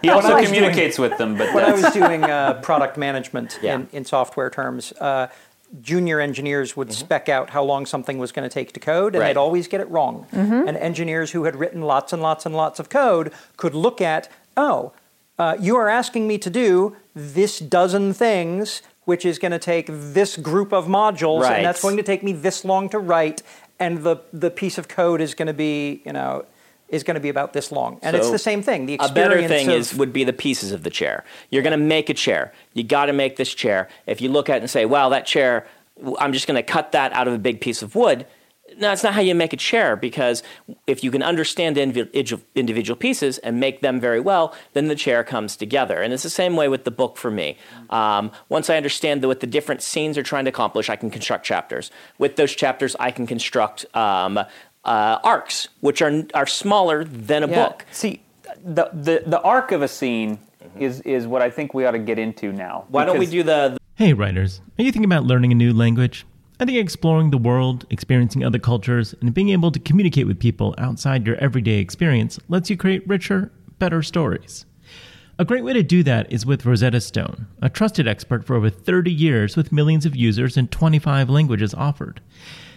he 0.00 0.08
also 0.08 0.28
I 0.28 0.40
was 0.40 0.46
communicates 0.46 0.98
with 0.98 1.18
them. 1.18 1.36
But 1.36 1.52
when 1.52 1.64
I 1.64 1.72
was 1.72 1.92
doing 1.92 2.24
uh, 2.24 2.54
product 2.62 2.96
management 2.96 3.58
Yeah. 3.60 3.74
in, 3.74 3.88
in 3.92 4.04
software 4.06 4.48
terms, 4.48 4.92
uh, 4.92 5.26
junior 5.80 6.20
engineers 6.20 6.76
would 6.76 6.92
spec 6.92 7.28
out 7.28 7.50
how 7.50 7.62
long 7.62 7.86
something 7.86 8.18
was 8.18 8.32
going 8.32 8.48
to 8.48 8.52
take 8.52 8.72
to 8.72 8.80
code, 8.80 9.14
and 9.14 9.14
Mm-hmm. 9.14 9.20
Right. 9.22 9.26
they'd 9.28 9.36
always 9.38 9.68
get 9.68 9.80
it 9.80 9.88
wrong. 9.90 10.26
And 10.32 10.76
engineers 10.76 11.30
who 11.32 11.44
had 11.44 11.56
written 11.56 11.82
lots 11.82 12.12
and 12.12 12.20
lots 12.20 12.44
and 12.46 12.54
lots 12.54 12.78
of 12.78 12.88
code 12.90 13.32
could 13.56 13.74
look 13.74 14.00
at, 14.00 14.28
oh, 14.56 14.92
uh, 15.38 15.56
you 15.58 15.76
are 15.76 15.88
asking 15.88 16.28
me 16.28 16.36
to 16.38 16.50
do 16.50 16.96
this 17.14 17.58
dozen 17.58 18.12
things, 18.12 18.82
which 19.04 19.24
is 19.24 19.38
going 19.38 19.52
to 19.52 19.58
take 19.58 19.86
this 19.88 20.36
group 20.36 20.72
of 20.72 20.86
modules, 20.86 21.40
Right. 21.42 21.56
and 21.56 21.66
that's 21.66 21.80
going 21.82 21.96
to 21.96 22.02
take 22.02 22.22
me 22.22 22.32
this 22.32 22.64
long 22.64 22.88
to 22.90 22.98
write, 22.98 23.42
and 23.80 24.04
the 24.04 24.16
the 24.32 24.50
piece 24.50 24.76
of 24.78 24.88
code 24.88 25.20
is 25.20 25.34
going 25.34 25.48
to 25.48 25.54
be, 25.54 26.02
you 26.04 26.12
know. 26.12 26.44
Is 26.92 27.02
going 27.02 27.14
to 27.14 27.20
be 27.20 27.30
about 27.30 27.54
this 27.54 27.72
long, 27.72 27.98
and 28.02 28.14
it's 28.14 28.30
the 28.30 28.38
same 28.38 28.62
thing. 28.62 28.86
The 28.86 28.98
a 29.00 29.10
better 29.10 29.48
thing 29.48 29.68
of, 29.68 29.74
is 29.74 29.94
would 29.94 30.12
be 30.12 30.24
the 30.24 30.32
pieces 30.32 30.72
of 30.72 30.82
the 30.82 30.90
chair. 30.90 31.24
You're 31.50 31.62
going 31.62 31.72
to 31.72 31.84
make 31.84 32.10
a 32.10 32.14
chair. 32.14 32.52
You 32.74 32.84
got 32.84 33.06
to 33.06 33.14
make 33.14 33.36
this 33.36 33.52
chair. 33.54 33.88
If 34.06 34.20
you 34.20 34.28
look 34.28 34.48
at 34.50 34.56
it 34.56 34.60
and 34.60 34.70
say, 34.70 34.84
"Wow, 34.84 35.08
that 35.08 35.26
chair, 35.26 35.66
I'm 36.18 36.32
just 36.34 36.46
going 36.46 36.56
to 36.56 36.62
cut 36.62 36.92
that 36.92 37.12
out 37.14 37.26
of 37.26 37.34
a 37.34 37.38
big 37.38 37.60
piece 37.60 37.82
of 37.82 37.94
wood." 37.94 38.26
No, 38.76 38.88
that's 38.88 39.02
not 39.02 39.14
how 39.14 39.20
you 39.20 39.34
make 39.34 39.52
a 39.52 39.56
chair 39.56 39.96
because 39.96 40.42
if 40.86 41.04
you 41.04 41.10
can 41.10 41.22
understand 41.22 41.76
individual, 41.76 42.42
individual 42.54 42.96
pieces 42.96 43.38
and 43.38 43.60
make 43.60 43.80
them 43.82 44.00
very 44.00 44.20
well, 44.20 44.54
then 44.72 44.88
the 44.88 44.94
chair 44.94 45.24
comes 45.24 45.56
together. 45.56 46.00
And 46.00 46.12
it's 46.12 46.22
the 46.22 46.30
same 46.30 46.56
way 46.56 46.68
with 46.68 46.84
the 46.84 46.90
book 46.90 47.16
for 47.16 47.30
me. 47.30 47.58
Um, 47.90 48.30
once 48.48 48.70
I 48.70 48.76
understand 48.76 49.22
the, 49.22 49.28
what 49.28 49.40
the 49.40 49.46
different 49.46 49.82
scenes 49.82 50.16
are 50.16 50.22
trying 50.22 50.44
to 50.44 50.48
accomplish, 50.50 50.88
I 50.88 50.96
can 50.96 51.10
construct 51.10 51.44
chapters. 51.44 51.90
With 52.18 52.36
those 52.36 52.54
chapters, 52.54 52.96
I 52.98 53.10
can 53.10 53.26
construct 53.26 53.84
um, 53.94 54.38
uh, 54.84 55.18
arcs, 55.22 55.68
which 55.80 56.02
are, 56.02 56.24
are 56.34 56.46
smaller 56.46 57.04
than 57.04 57.42
a 57.42 57.48
Yeah. 57.48 57.54
book. 57.68 57.84
See, 57.92 58.22
the, 58.64 58.90
the 58.92 59.22
the 59.26 59.40
arc 59.42 59.72
of 59.72 59.82
a 59.82 59.88
scene 59.88 60.38
is 60.78 61.00
is 61.02 61.26
what 61.26 61.42
I 61.42 61.50
think 61.50 61.74
we 61.74 61.84
ought 61.84 61.92
to 61.92 61.98
get 61.98 62.18
into 62.18 62.52
now. 62.52 62.84
Why 62.88 63.04
don't 63.04 63.18
we 63.18 63.26
because- 63.26 63.32
do 63.32 63.42
the, 63.44 63.78
Hey, 63.94 64.12
writers, 64.14 64.60
are 64.78 64.82
you 64.82 64.90
thinking 64.90 65.04
about 65.12 65.24
learning 65.24 65.52
a 65.52 65.54
new 65.54 65.72
language? 65.72 66.26
I 66.58 66.64
think 66.64 66.78
exploring 66.78 67.30
the 67.30 67.38
world, 67.38 67.86
experiencing 67.90 68.44
other 68.44 68.58
cultures, 68.58 69.14
and 69.20 69.34
being 69.34 69.50
able 69.50 69.70
to 69.72 69.78
communicate 69.80 70.26
with 70.26 70.38
people 70.38 70.74
outside 70.78 71.26
your 71.26 71.36
everyday 71.36 71.78
experience 71.78 72.38
lets 72.48 72.70
you 72.70 72.76
create 72.76 73.06
richer, 73.06 73.50
better 73.78 74.02
stories. 74.02 74.64
A 75.38 75.44
great 75.44 75.64
way 75.64 75.72
to 75.72 75.82
do 75.82 76.02
that 76.04 76.30
is 76.32 76.46
with 76.46 76.64
Rosetta 76.64 77.00
Stone, 77.00 77.46
a 77.60 77.68
trusted 77.68 78.06
expert 78.06 78.44
for 78.44 78.54
over 78.54 78.70
30 78.70 79.10
years 79.12 79.56
with 79.56 79.72
millions 79.72 80.06
of 80.06 80.14
users 80.14 80.56
and 80.56 80.70
25 80.70 81.28
languages 81.28 81.74
offered. 81.74 82.20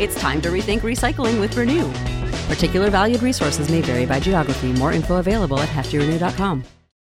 It's 0.00 0.20
time 0.20 0.40
to 0.42 0.48
rethink 0.48 0.80
recycling 0.80 1.38
with 1.38 1.56
Renew. 1.56 1.88
Particular 2.48 2.90
valued 2.90 3.22
resources 3.22 3.70
may 3.70 3.80
vary 3.80 4.06
by 4.06 4.18
geography. 4.18 4.72
More 4.72 4.90
info 4.90 5.18
available 5.18 5.60
at 5.60 5.68
heftyrenew.com. 5.68 6.64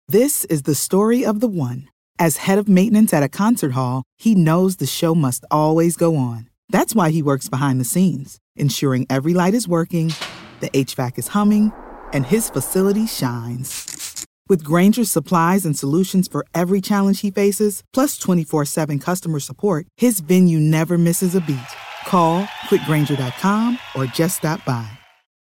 This 0.10 0.44
is 0.46 0.64
the 0.64 0.76
story 0.76 1.26
of 1.26 1.40
the 1.40 1.48
one. 1.48 1.88
As 2.20 2.36
head 2.38 2.58
of 2.58 2.68
maintenance 2.68 3.14
at 3.14 3.24
a 3.24 3.30
concert 3.30 3.72
hall, 3.72 4.04
he 4.18 4.36
knows 4.36 4.76
the 4.76 4.86
show 4.86 5.16
must 5.16 5.46
always 5.50 5.96
go 5.96 6.18
on. 6.18 6.50
That's 6.68 6.94
why 6.94 7.12
he 7.12 7.24
works 7.24 7.48
behind 7.48 7.80
the 7.80 7.86
scenes, 7.86 8.40
ensuring 8.58 9.08
every 9.10 9.34
light 9.34 9.54
is 9.54 9.70
working, 9.70 10.14
the 10.60 10.70
HVAC 10.72 11.18
is 11.18 11.30
humming, 11.30 11.72
and 12.12 12.26
his 12.26 12.50
facility 12.50 13.08
shines. 13.08 14.26
With 14.50 14.66
Grainger's 14.66 15.10
supplies 15.10 15.66
and 15.66 15.78
solutions 15.78 16.28
for 16.28 16.46
every 16.54 16.82
challenge 16.82 17.22
he 17.22 17.32
faces, 17.32 17.84
plus 17.94 18.18
24 18.18 18.66
7 18.66 19.00
customer 19.00 19.40
support, 19.40 19.88
his 19.96 20.20
venue 20.20 20.60
never 20.60 20.98
misses 20.98 21.36
a 21.36 21.42
beat. 21.42 21.72
Call 22.06 22.44
quickgranger.com 22.70 23.80
or 23.96 24.06
just 24.06 24.38
stop 24.38 24.64
by. 24.66 24.88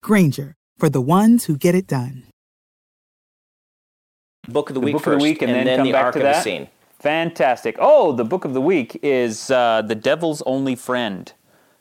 Grainger, 0.02 0.54
for 0.78 0.88
the 0.88 1.00
ones 1.00 1.44
who 1.44 1.56
get 1.56 1.74
it 1.74 1.86
done. 1.86 2.24
book 4.48 4.70
of 4.70 4.74
the 4.74 4.80
the 4.80 4.84
week 4.86 4.92
book 4.94 5.02
first, 5.02 5.14
of 5.14 5.20
the 5.20 5.24
week, 5.24 5.42
and, 5.42 5.52
then, 5.52 5.78
come 5.78 5.86
the 5.86 5.92
back 5.92 6.04
arc 6.06 6.12
to 6.14 6.20
of 6.20 6.24
that. 6.24 6.38
a 6.38 6.42
scene. 6.42 6.68
Fantastic. 6.98 7.76
Oh, 7.78 8.12
the 8.12 8.24
book 8.24 8.44
of 8.44 8.54
the 8.54 8.60
week 8.60 8.98
is 9.02 9.50
uh, 9.50 9.82
"The 9.82 9.94
Devil's 9.94 10.42
Only 10.46 10.74
Friend," 10.74 11.30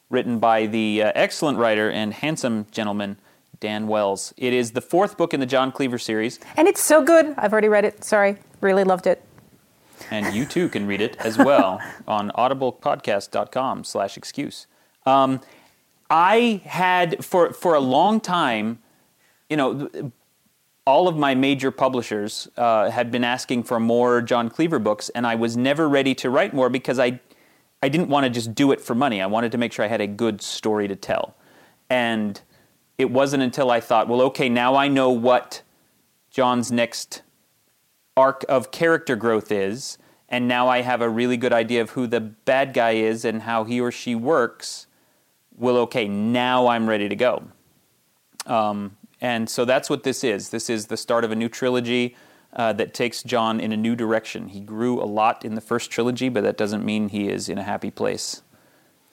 written 0.10 0.40
by 0.40 0.66
the 0.66 1.04
uh, 1.04 1.12
excellent 1.16 1.58
writer 1.58 1.90
and 1.90 2.14
handsome 2.14 2.66
gentleman 2.72 3.18
Dan 3.60 3.88
Wells. 3.88 4.34
It 4.38 4.52
is 4.54 4.72
the 4.72 4.82
fourth 4.82 5.16
book 5.18 5.34
in 5.34 5.40
the 5.40 5.46
John 5.46 5.72
Cleaver 5.72 5.98
series, 5.98 6.40
And 6.58 6.68
it's 6.68 6.82
so 6.82 7.04
good. 7.04 7.34
I've 7.38 7.54
already 7.54 7.70
read 7.70 7.86
it. 7.86 8.04
Sorry. 8.04 8.38
Really 8.62 8.84
loved 8.84 9.08
it. 9.08 9.24
And 10.12 10.36
you 10.36 10.46
too 10.46 10.70
can 10.70 10.86
read 10.88 11.02
it 11.02 11.16
as 11.18 11.38
well 11.38 11.80
on 12.08 12.32
audiblepodcast.com 12.32 13.84
slash 13.84 14.18
excuse 14.18 14.68
Um, 15.06 15.42
I 16.10 16.62
had 16.66 17.24
for 17.26 17.52
for 17.54 17.74
a 17.76 17.80
long 17.80 18.20
time, 18.20 18.80
you 19.50 19.58
know. 19.58 19.90
all 20.88 21.08
of 21.08 21.18
my 21.18 21.34
major 21.34 21.72
publishers 21.72 22.48
uh, 22.58 22.92
had 22.92 23.10
been 23.10 23.24
asking 23.24 23.64
for 23.64 23.80
more 23.80 24.22
John 24.22 24.50
Cleaver 24.50 24.78
books, 24.78 25.10
and 25.16 25.26
I 25.26 25.34
was 25.34 25.58
never 25.58 25.90
ready 25.90 26.14
to 26.16 26.30
write 26.30 26.54
more 26.54 26.70
because 26.70 27.00
I, 27.00 27.20
I 27.82 27.90
didn't 27.90 28.10
want 28.10 28.26
to 28.26 28.30
just 28.30 28.54
do 28.54 28.72
it 28.72 28.80
for 28.80 28.94
money. 28.94 29.20
I 29.20 29.26
wanted 29.26 29.52
to 29.54 29.58
make 29.58 29.74
sure 29.74 29.84
I 29.84 29.88
had 29.88 30.02
a 30.02 30.06
good 30.08 30.44
story 30.44 30.88
to 30.88 30.96
tell. 30.96 31.36
And 31.90 32.40
it 33.00 33.10
wasn't 33.10 33.42
until 33.42 33.72
I 33.72 33.80
thought, 33.80 34.08
well, 34.08 34.22
okay, 34.30 34.48
now 34.48 34.76
I 34.76 34.88
know 34.88 35.10
what 35.10 35.64
John's 36.30 36.72
next 36.72 37.24
arc 38.18 38.46
of 38.48 38.72
character 38.72 39.18
growth 39.18 39.52
is, 39.52 39.98
and 40.30 40.48
now 40.48 40.70
I 40.70 40.82
have 40.82 41.02
a 41.02 41.10
really 41.10 41.36
good 41.36 41.52
idea 41.52 41.82
of 41.82 41.90
who 41.92 42.08
the 42.08 42.22
bad 42.22 42.74
guy 42.74 42.92
is 42.92 43.26
and 43.26 43.42
how 43.42 43.66
he 43.66 43.82
or 43.82 43.92
she 43.92 44.16
works, 44.16 44.88
well, 45.58 45.78
okay, 45.80 46.08
now 46.08 46.68
I'm 46.68 46.88
ready 46.88 47.10
to 47.10 47.16
go. 47.16 47.44
Um, 48.46 48.96
and 49.20 49.50
so 49.50 49.66
that's 49.66 49.90
what 49.90 50.04
this 50.04 50.24
is. 50.24 50.50
This 50.50 50.70
is 50.70 50.88
the 50.88 50.96
start 50.96 51.26
of 51.26 51.32
a 51.32 51.36
new 51.36 51.50
trilogy 51.50 52.16
uh, 52.54 52.72
that 52.74 52.94
takes 52.94 53.22
John 53.22 53.60
in 53.60 53.74
a 53.74 53.78
new 53.78 53.98
direction. 53.98 54.48
He 54.48 54.62
grew 54.62 55.02
a 55.02 55.06
lot 55.06 55.44
in 55.44 55.56
the 55.56 55.62
first 55.62 55.92
trilogy, 55.92 56.30
but 56.30 56.44
that 56.44 56.56
doesn't 56.56 56.86
mean 56.86 57.10
he 57.10 57.28
is 57.28 57.50
in 57.50 57.58
a 57.58 57.64
happy 57.64 57.92
place 57.92 58.44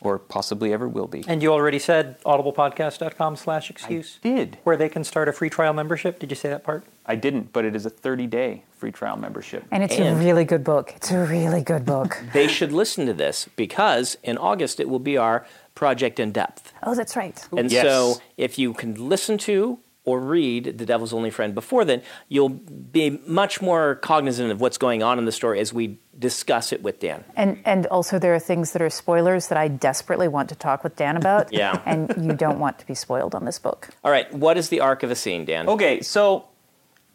or 0.02 0.18
possibly 0.18 0.72
ever 0.72 0.88
will 0.88 1.06
be. 1.06 1.24
And 1.28 1.42
you 1.42 1.52
already 1.52 1.78
said 1.78 2.20
audiblepodcast.com 2.24 3.36
slash 3.36 3.70
excuse. 3.70 4.18
did. 4.22 4.58
Where 4.64 4.76
they 4.76 4.88
can 4.88 5.04
start 5.04 5.28
a 5.28 5.32
free 5.32 5.50
trial 5.50 5.72
membership. 5.72 6.18
Did 6.18 6.30
you 6.30 6.36
say 6.36 6.48
that 6.48 6.64
part? 6.64 6.84
I 7.06 7.14
didn't, 7.16 7.52
but 7.52 7.64
it 7.64 7.74
is 7.74 7.86
a 7.86 7.90
30 7.90 8.26
day 8.26 8.64
free 8.76 8.92
trial 8.92 9.16
membership. 9.16 9.64
And 9.70 9.82
it's 9.82 9.96
And- 9.96 10.20
a 10.20 10.24
really 10.24 10.44
good 10.44 10.64
book. 10.64 10.92
It's 10.96 11.10
a 11.10 11.18
really 11.24 11.62
good 11.62 11.84
book. 11.84 12.18
They 12.32 12.48
should 12.48 12.72
listen 12.72 13.06
to 13.06 13.12
this 13.12 13.48
because 13.56 14.16
in 14.22 14.38
August 14.38 14.80
it 14.80 14.88
will 14.88 14.98
be 14.98 15.16
our 15.16 15.46
project 15.74 16.18
in 16.20 16.32
depth. 16.32 16.72
oh, 16.82 16.94
that's 16.94 17.16
right. 17.16 17.42
And 17.56 17.70
Yes. 17.70 17.84
so 17.84 18.20
if 18.36 18.58
you 18.58 18.74
can 18.74 19.08
listen 19.08 19.38
to 19.38 19.78
or 20.04 20.18
read 20.18 20.78
The 20.78 20.86
Devil's 20.86 21.12
Only 21.12 21.30
Friend 21.30 21.54
before 21.54 21.84
then, 21.84 22.02
you'll 22.28 22.48
be 22.48 23.20
much 23.26 23.62
more 23.62 23.96
cognizant 23.96 24.50
of 24.50 24.60
what's 24.60 24.78
going 24.78 25.02
on 25.02 25.18
in 25.18 25.24
the 25.24 25.32
story 25.32 25.60
as 25.60 25.72
we 25.72 25.98
discuss 26.18 26.72
it 26.72 26.82
with 26.82 26.98
Dan. 26.98 27.24
And 27.36 27.58
and 27.64 27.86
also 27.86 28.18
there 28.18 28.34
are 28.34 28.40
things 28.40 28.72
that 28.72 28.82
are 28.82 28.90
spoilers 28.90 29.48
that 29.48 29.58
I 29.58 29.68
desperately 29.68 30.28
want 30.28 30.48
to 30.48 30.54
talk 30.54 30.82
with 30.82 30.96
Dan 30.96 31.16
about. 31.16 31.52
Yeah. 31.62 31.82
And 31.84 32.12
you 32.18 32.32
don't 32.32 32.58
want 32.58 32.78
to 32.78 32.86
be 32.86 32.94
spoiled 32.94 33.34
on 33.34 33.44
this 33.44 33.58
book. 33.58 33.90
All 34.02 34.10
right, 34.10 34.32
what 34.32 34.56
is 34.56 34.70
the 34.70 34.80
arc 34.80 35.02
of 35.02 35.10
a 35.10 35.14
scene, 35.14 35.44
Dan? 35.44 35.68
Okay, 35.68 36.00
so 36.00 36.48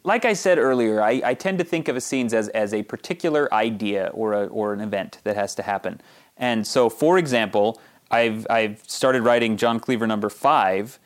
like 0.04 0.24
I 0.24 0.32
said 0.32 0.58
earlier, 0.58 1.02
I, 1.02 1.20
I 1.24 1.34
tend 1.34 1.58
to 1.58 1.64
think 1.64 1.88
of 1.88 1.96
a 1.96 2.00
scenes 2.00 2.32
as, 2.32 2.48
as 2.48 2.72
a 2.72 2.82
particular 2.84 3.52
idea 3.52 4.10
or, 4.14 4.32
a, 4.32 4.46
or 4.46 4.72
an 4.72 4.80
event 4.80 5.18
that 5.24 5.36
has 5.36 5.54
to 5.56 5.62
happen. 5.62 6.00
And 6.36 6.66
so, 6.66 6.88
for 6.88 7.18
example, 7.18 7.80
I've, 8.10 8.46
I've 8.48 8.82
started 8.86 9.22
writing 9.22 9.56
John 9.56 9.80
Cleaver 9.80 10.06
number 10.06 10.30
five 10.30 10.98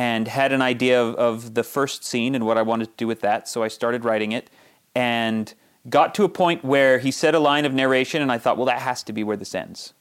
and 0.00 0.28
had 0.28 0.50
an 0.50 0.62
idea 0.62 0.98
of, 0.98 1.14
of 1.16 1.52
the 1.52 1.62
first 1.62 2.06
scene 2.06 2.34
and 2.34 2.46
what 2.46 2.56
I 2.56 2.62
wanted 2.62 2.86
to 2.86 2.94
do 2.96 3.06
with 3.06 3.20
that. 3.20 3.46
So 3.46 3.62
I 3.62 3.68
started 3.68 4.02
writing 4.02 4.32
it 4.32 4.48
and 4.94 5.52
got 5.90 6.14
to 6.14 6.24
a 6.24 6.28
point 6.30 6.64
where 6.64 7.00
he 7.00 7.10
said 7.10 7.34
a 7.34 7.38
line 7.38 7.66
of 7.66 7.74
narration, 7.74 8.22
and 8.22 8.32
I 8.32 8.38
thought, 8.38 8.56
well, 8.56 8.64
that 8.64 8.78
has 8.78 9.02
to 9.02 9.12
be 9.12 9.22
where 9.22 9.36
this 9.36 9.54
ends. 9.54 9.92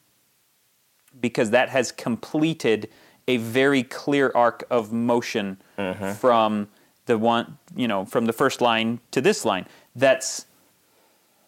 Because 1.19 1.49
that 1.49 1.67
has 1.67 1.91
completed 1.91 2.87
a 3.27 3.35
very 3.35 3.83
clear 3.83 4.31
arc 4.33 4.63
of 4.69 4.93
motion 4.93 5.61
mm-hmm. 5.77 6.13
from 6.13 6.69
the 7.05 7.17
one, 7.17 7.57
you 7.75 7.87
know, 7.89 8.05
from 8.05 8.23
the 8.25 8.31
first 8.31 8.61
line 8.61 9.01
to 9.11 9.19
this 9.19 9.43
line. 9.43 9.65
That's 9.97 10.45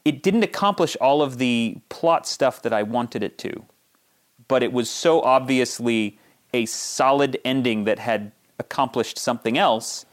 it 0.03 0.21
didn't 0.21 0.43
accomplish 0.43 0.97
all 0.99 1.21
of 1.21 1.37
the 1.37 1.77
plot 1.87 2.27
stuff 2.27 2.61
that 2.63 2.73
I 2.73 2.83
wanted 2.83 3.23
it 3.23 3.37
to, 3.37 3.63
but 4.49 4.61
it 4.61 4.73
was 4.73 4.89
so 4.89 5.21
obviously 5.21 6.19
a 6.53 6.65
solid 6.65 7.39
ending 7.45 7.85
that 7.85 7.97
had 7.97 8.33
accomplished 8.61 9.17
something 9.19 9.57
else 9.57 10.05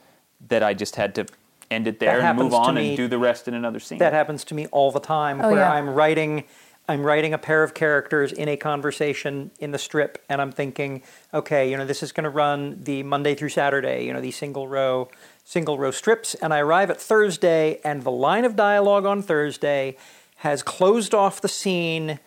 that 0.49 0.61
I 0.63 0.73
just 0.73 0.95
had 0.97 1.15
to 1.15 1.25
end 1.71 1.87
it 1.87 1.99
there 1.99 2.19
and 2.19 2.37
move 2.37 2.53
on 2.53 2.75
me- 2.75 2.89
and 2.89 2.97
do 2.97 3.07
the 3.07 3.19
rest 3.19 3.47
in 3.47 3.53
another 3.53 3.79
scene. 3.79 3.99
That 3.99 4.11
happens 4.13 4.43
to 4.45 4.55
me 4.55 4.65
all 4.67 4.91
the 4.91 4.99
time 4.99 5.39
Oh, 5.39 5.49
where 5.51 5.59
yeah. 5.59 5.71
I'm 5.71 5.89
writing 5.89 6.43
I'm 6.87 7.03
writing 7.05 7.35
a 7.35 7.37
pair 7.37 7.61
of 7.61 7.75
characters 7.75 8.31
in 8.31 8.49
a 8.49 8.57
conversation 8.57 9.51
in 9.59 9.69
the 9.69 9.77
strip 9.77 10.17
and 10.27 10.41
I'm 10.41 10.51
thinking, 10.51 11.03
okay, 11.31 11.69
you 11.69 11.77
know, 11.77 11.85
this 11.85 12.01
is 12.01 12.11
going 12.11 12.23
to 12.23 12.31
run 12.31 12.79
the 12.81 13.03
Monday 13.03 13.35
through 13.35 13.49
Saturday, 13.49 14.05
you 14.07 14.11
know, 14.13 14.21
these 14.21 14.35
single 14.35 14.67
row 14.67 15.07
single 15.43 15.77
row 15.77 15.91
strips 15.91 16.33
and 16.35 16.51
I 16.51 16.59
arrive 16.59 16.89
at 16.89 16.99
Thursday 16.99 17.79
and 17.83 18.01
the 18.03 18.09
line 18.11 18.43
of 18.43 18.55
dialogue 18.55 19.05
on 19.05 19.21
Thursday 19.21 19.97
has 20.37 20.63
closed 20.63 21.13
off 21.13 21.39
the 21.41 21.47
scene 21.47 22.19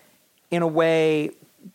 in 0.53 0.63
a 0.63 0.69
way 0.69 1.31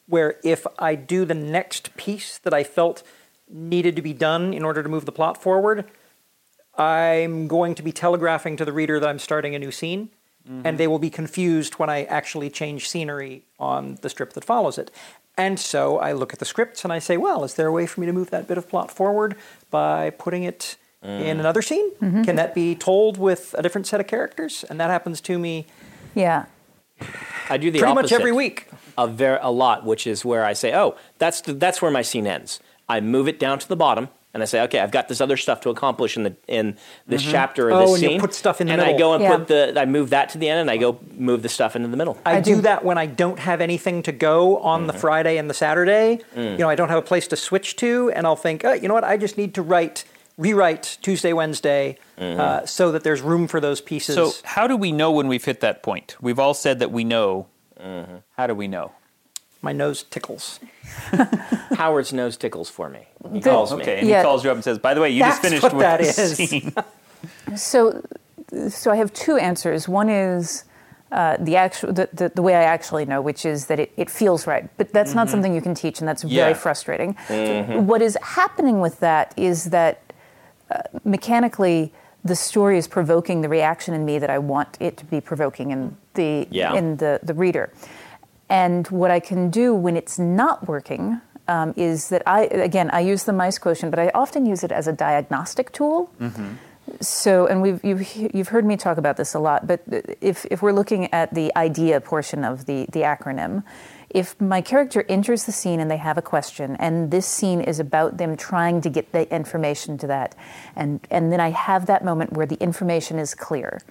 where 0.07 0.35
if 0.43 0.65
I 0.79 0.95
do 0.95 1.25
the 1.25 1.33
next 1.33 1.95
piece 1.97 2.37
that 2.39 2.53
I 2.53 2.63
felt 2.63 3.03
needed 3.49 3.95
to 3.95 4.01
be 4.01 4.13
done 4.13 4.53
in 4.53 4.63
order 4.63 4.83
to 4.83 4.89
move 4.89 5.05
the 5.05 5.11
plot 5.11 5.41
forward, 5.41 5.85
I'm 6.77 7.47
going 7.47 7.75
to 7.75 7.83
be 7.83 7.91
telegraphing 7.91 8.57
to 8.57 8.65
the 8.65 8.73
reader 8.73 8.99
that 8.99 9.09
I'm 9.09 9.19
starting 9.19 9.55
a 9.55 9.59
new 9.59 9.71
scene, 9.71 10.09
and 10.63 10.77
they 10.77 10.87
will 10.87 10.99
be 10.99 11.09
confused 11.09 11.73
when 11.73 11.89
I 11.89 12.05
actually 12.05 12.49
change 12.49 12.87
scenery 12.87 13.43
on 13.59 13.97
the 14.01 14.09
strip 14.09 14.31
that 14.33 14.45
follows 14.45 14.77
it. 14.77 14.91
And 15.37 15.59
so 15.59 15.99
I 15.99 16.13
look 16.13 16.33
at 16.33 16.39
the 16.39 16.45
scripts 16.45 16.83
and 16.83 16.91
I 16.91 16.99
say, 16.99 17.17
well, 17.17 17.43
is 17.43 17.55
there 17.55 17.67
a 17.67 17.71
way 17.71 17.85
for 17.85 17.99
me 17.99 18.07
to 18.07 18.13
move 18.13 18.31
that 18.31 18.47
bit 18.47 18.57
of 18.57 18.67
plot 18.69 18.89
forward 18.89 19.35
by 19.69 20.09
putting 20.11 20.43
it 20.43 20.77
in 21.03 21.09
mm. 21.09 21.39
another 21.39 21.61
scene? 21.61 21.91
Mm-hmm. 21.95 22.23
Can 22.23 22.37
that 22.37 22.55
be 22.55 22.75
told 22.75 23.17
with 23.17 23.53
a 23.57 23.61
different 23.61 23.87
set 23.87 23.99
of 23.99 24.07
characters? 24.07 24.63
And 24.69 24.79
that 24.79 24.89
happens 24.89 25.21
to 25.21 25.37
me 25.37 25.67
Yeah. 26.15 26.45
I 27.49 27.57
do 27.57 27.69
the 27.69 27.79
pretty 27.79 27.93
much 27.93 28.11
every 28.11 28.31
week. 28.31 28.67
a 28.97 29.07
ver- 29.07 29.39
a 29.41 29.51
lot, 29.51 29.85
which 29.85 30.07
is 30.07 30.25
where 30.25 30.43
I 30.43 30.53
say, 30.53 30.73
"Oh, 30.73 30.95
that's 31.19 31.41
the, 31.41 31.53
that's 31.53 31.81
where 31.81 31.91
my 31.91 32.01
scene 32.01 32.25
ends." 32.25 32.59
I 32.89 33.01
move 33.01 33.27
it 33.27 33.39
down 33.39 33.59
to 33.59 33.67
the 33.67 33.75
bottom, 33.75 34.09
and 34.33 34.41
I 34.43 34.45
say, 34.45 34.61
"Okay, 34.63 34.79
I've 34.79 34.91
got 34.91 35.07
this 35.07 35.19
other 35.19 35.35
stuff 35.37 35.61
to 35.61 35.69
accomplish 35.69 36.15
in 36.15 36.23
the 36.23 36.35
in 36.47 36.77
this 37.05 37.21
mm-hmm. 37.21 37.31
chapter 37.31 37.69
or 37.69 37.73
Oh, 37.73 37.79
this 37.81 37.93
and 37.95 38.03
you 38.03 38.09
scene." 38.09 38.19
put 38.19 38.33
stuff 38.33 38.61
in 38.61 38.67
the 38.67 38.73
and 38.73 38.81
I 38.81 38.97
go 38.97 39.13
and 39.13 39.23
Yeah. 39.23 39.37
put 39.37 39.47
the 39.47 39.73
I 39.79 39.85
move 39.85 40.11
that 40.11 40.29
to 40.29 40.37
the 40.37 40.47
end, 40.49 40.61
and 40.61 40.71
I 40.71 40.77
go 40.77 40.99
move 41.17 41.41
the 41.41 41.49
stuff 41.49 41.75
into 41.75 41.87
the 41.87 41.97
middle. 41.97 42.17
I, 42.25 42.37
I 42.37 42.41
do 42.41 42.55
do- 42.55 42.61
that 42.61 42.85
when 42.85 42.97
I 42.97 43.05
don't 43.05 43.39
have 43.39 43.61
anything 43.61 44.03
to 44.03 44.11
go 44.11 44.57
on 44.59 44.87
the 44.87 44.93
mm-hmm. 44.93 44.99
Friday 45.01 45.37
and 45.37 45.49
the 45.49 45.53
Saturday. 45.53 46.21
Mm. 46.35 46.51
You 46.51 46.57
know, 46.59 46.69
I 46.69 46.75
don't 46.75 46.89
have 46.89 46.99
a 46.99 47.01
place 47.01 47.27
to 47.29 47.35
switch 47.35 47.75
to, 47.77 48.11
and 48.15 48.25
I'll 48.25 48.35
think, 48.35 48.63
oh, 48.63 48.73
you 48.73 48.87
know 48.87 48.93
what? 48.93 49.03
I 49.03 49.17
just 49.17 49.37
need 49.37 49.53
to 49.55 49.61
write, 49.61 50.05
rewrite 50.37 50.97
Tuesday, 51.01 51.33
Wednesday, 51.33 51.97
mm-hmm. 52.17 52.39
uh, 52.39 52.65
so 52.65 52.91
that 52.91 53.03
there's 53.03 53.21
room 53.21 53.47
for 53.47 53.59
those 53.59 53.81
pieces. 53.81 54.15
so, 54.15 54.31
how 54.43 54.67
do 54.67 54.77
we 54.77 54.91
know 54.91 55.11
when 55.11 55.27
we've 55.27 55.45
hit 55.45 55.59
that 55.61 55.83
point? 55.83 56.15
We've 56.21 56.39
all 56.39 56.53
said 56.53 56.79
that 56.79 56.91
we 56.91 57.03
know. 57.03 57.47
How 58.37 58.47
do 58.47 58.55
we 58.55 58.67
know? 58.67 58.91
My 59.69 59.73
nose 59.73 59.99
tickles. 60.15 60.59
Howard's 61.81 62.11
nose 62.21 62.35
tickles 62.37 62.69
for 62.77 62.87
me. 62.95 63.03
He 63.33 63.39
The- 63.39 63.49
calls 63.49 63.71
me. 63.73 63.81
Okay, 63.81 63.97
and 63.99 64.07
Yeah. 64.07 64.17
he 64.19 64.23
calls 64.27 64.43
you 64.43 64.49
up 64.51 64.55
and 64.59 64.63
says, 64.63 64.77
"By 64.79 64.93
the 64.95 65.01
way, 65.01 65.09
you 65.15 65.21
just 65.31 65.41
finished 65.41 65.63
what 65.63 65.73
with 65.73 65.81
that 65.87 65.99
this 65.99 66.17
is. 66.17 66.35
scene." 66.37 66.73
So, 67.55 67.77
so 68.69 68.91
I 68.91 68.95
have 69.01 69.11
two 69.25 69.35
answers. 69.49 69.87
One 70.01 70.09
is 70.09 70.63
uh, 71.11 71.35
the 71.49 71.55
actual 71.65 71.91
the, 71.99 72.05
the, 72.19 72.29
the 72.39 72.41
way 72.47 72.53
I 72.63 72.63
actually 72.75 73.05
know, 73.05 73.21
which 73.29 73.43
is 73.45 73.65
that 73.69 73.79
it, 73.79 73.89
it 73.97 74.09
feels 74.09 74.45
right. 74.47 74.65
But 74.77 74.87
that's 74.93 75.13
not 75.19 75.29
something 75.29 75.53
you 75.55 75.61
can 75.61 75.73
teach, 75.83 75.99
and 75.99 76.07
that's 76.07 76.23
Yeah. 76.23 76.43
very 76.43 76.53
frustrating. 76.65 77.09
What 77.91 78.01
is 78.01 78.17
happening 78.21 78.77
with 78.85 78.99
that 78.99 79.33
is 79.37 79.57
that 79.77 79.95
uh, 80.69 80.81
mechanically 81.03 81.91
the 82.23 82.35
story 82.35 82.77
is 82.77 82.87
provoking 82.87 83.41
the 83.41 83.49
reaction 83.49 83.93
in 83.97 84.03
me 84.05 84.19
that 84.19 84.29
I 84.29 84.39
want 84.39 84.71
it 84.79 84.93
to 84.97 85.05
be 85.05 85.19
provoking 85.21 85.71
in 85.71 85.81
the 86.13 86.47
Yeah. 86.51 86.73
in 86.79 86.97
the, 86.97 87.19
the 87.23 87.33
reader. 87.33 87.65
And 88.49 88.87
what 88.87 89.11
I 89.11 89.19
can 89.19 89.49
do 89.49 89.75
when 89.75 89.97
it's 89.97 90.17
not 90.17 90.67
working 90.67 91.21
um, 91.47 91.73
is 91.75 92.09
that 92.09 92.23
I 92.25 92.43
again 92.45 92.89
I 92.91 93.01
use 93.01 93.23
the 93.23 93.33
MICE 93.33 93.57
quotient, 93.59 93.91
but 93.91 93.99
I 93.99 94.09
often 94.13 94.45
use 94.45 94.63
it 94.63 94.71
as 94.71 94.87
a 94.87 94.93
diagnostic 94.93 95.71
tool. 95.71 96.09
So, 97.01 97.47
and 97.47 97.61
we've 97.61 97.83
you've, 97.83 98.15
you've 98.33 98.47
heard 98.47 98.65
me 98.65 98.77
talk 98.77 98.97
about 98.97 99.17
this 99.17 99.33
a 99.33 99.39
lot, 99.39 99.67
but 99.67 99.81
if 100.21 100.45
if 100.49 100.61
we're 100.61 100.71
looking 100.71 101.11
at 101.13 101.33
the 101.33 101.53
idea 101.57 101.99
portion 101.99 102.45
of 102.45 102.65
the 102.65 102.87
the 102.91 103.01
acronym, 103.01 103.63
if 104.09 104.39
my 104.39 104.61
character 104.61 105.05
enters 105.09 105.43
the 105.45 105.51
scene 105.51 105.81
and 105.81 105.91
they 105.91 105.97
have 105.97 106.17
a 106.17 106.21
question, 106.21 106.77
and 106.79 107.11
this 107.11 107.25
scene 107.25 107.59
is 107.59 107.79
about 107.79 108.17
them 108.17 108.37
trying 108.37 108.79
to 108.81 108.89
get 108.89 109.11
the 109.11 109.29
information 109.35 109.97
to 109.97 110.07
that, 110.07 110.33
and 110.75 111.05
and 111.11 111.31
then 111.31 111.41
I 111.41 111.49
have 111.49 111.87
that 111.87 112.05
moment 112.05 112.33
where 112.33 112.45
the 112.45 112.55
information 112.55 113.19
is 113.19 113.35
clear, 113.35 113.81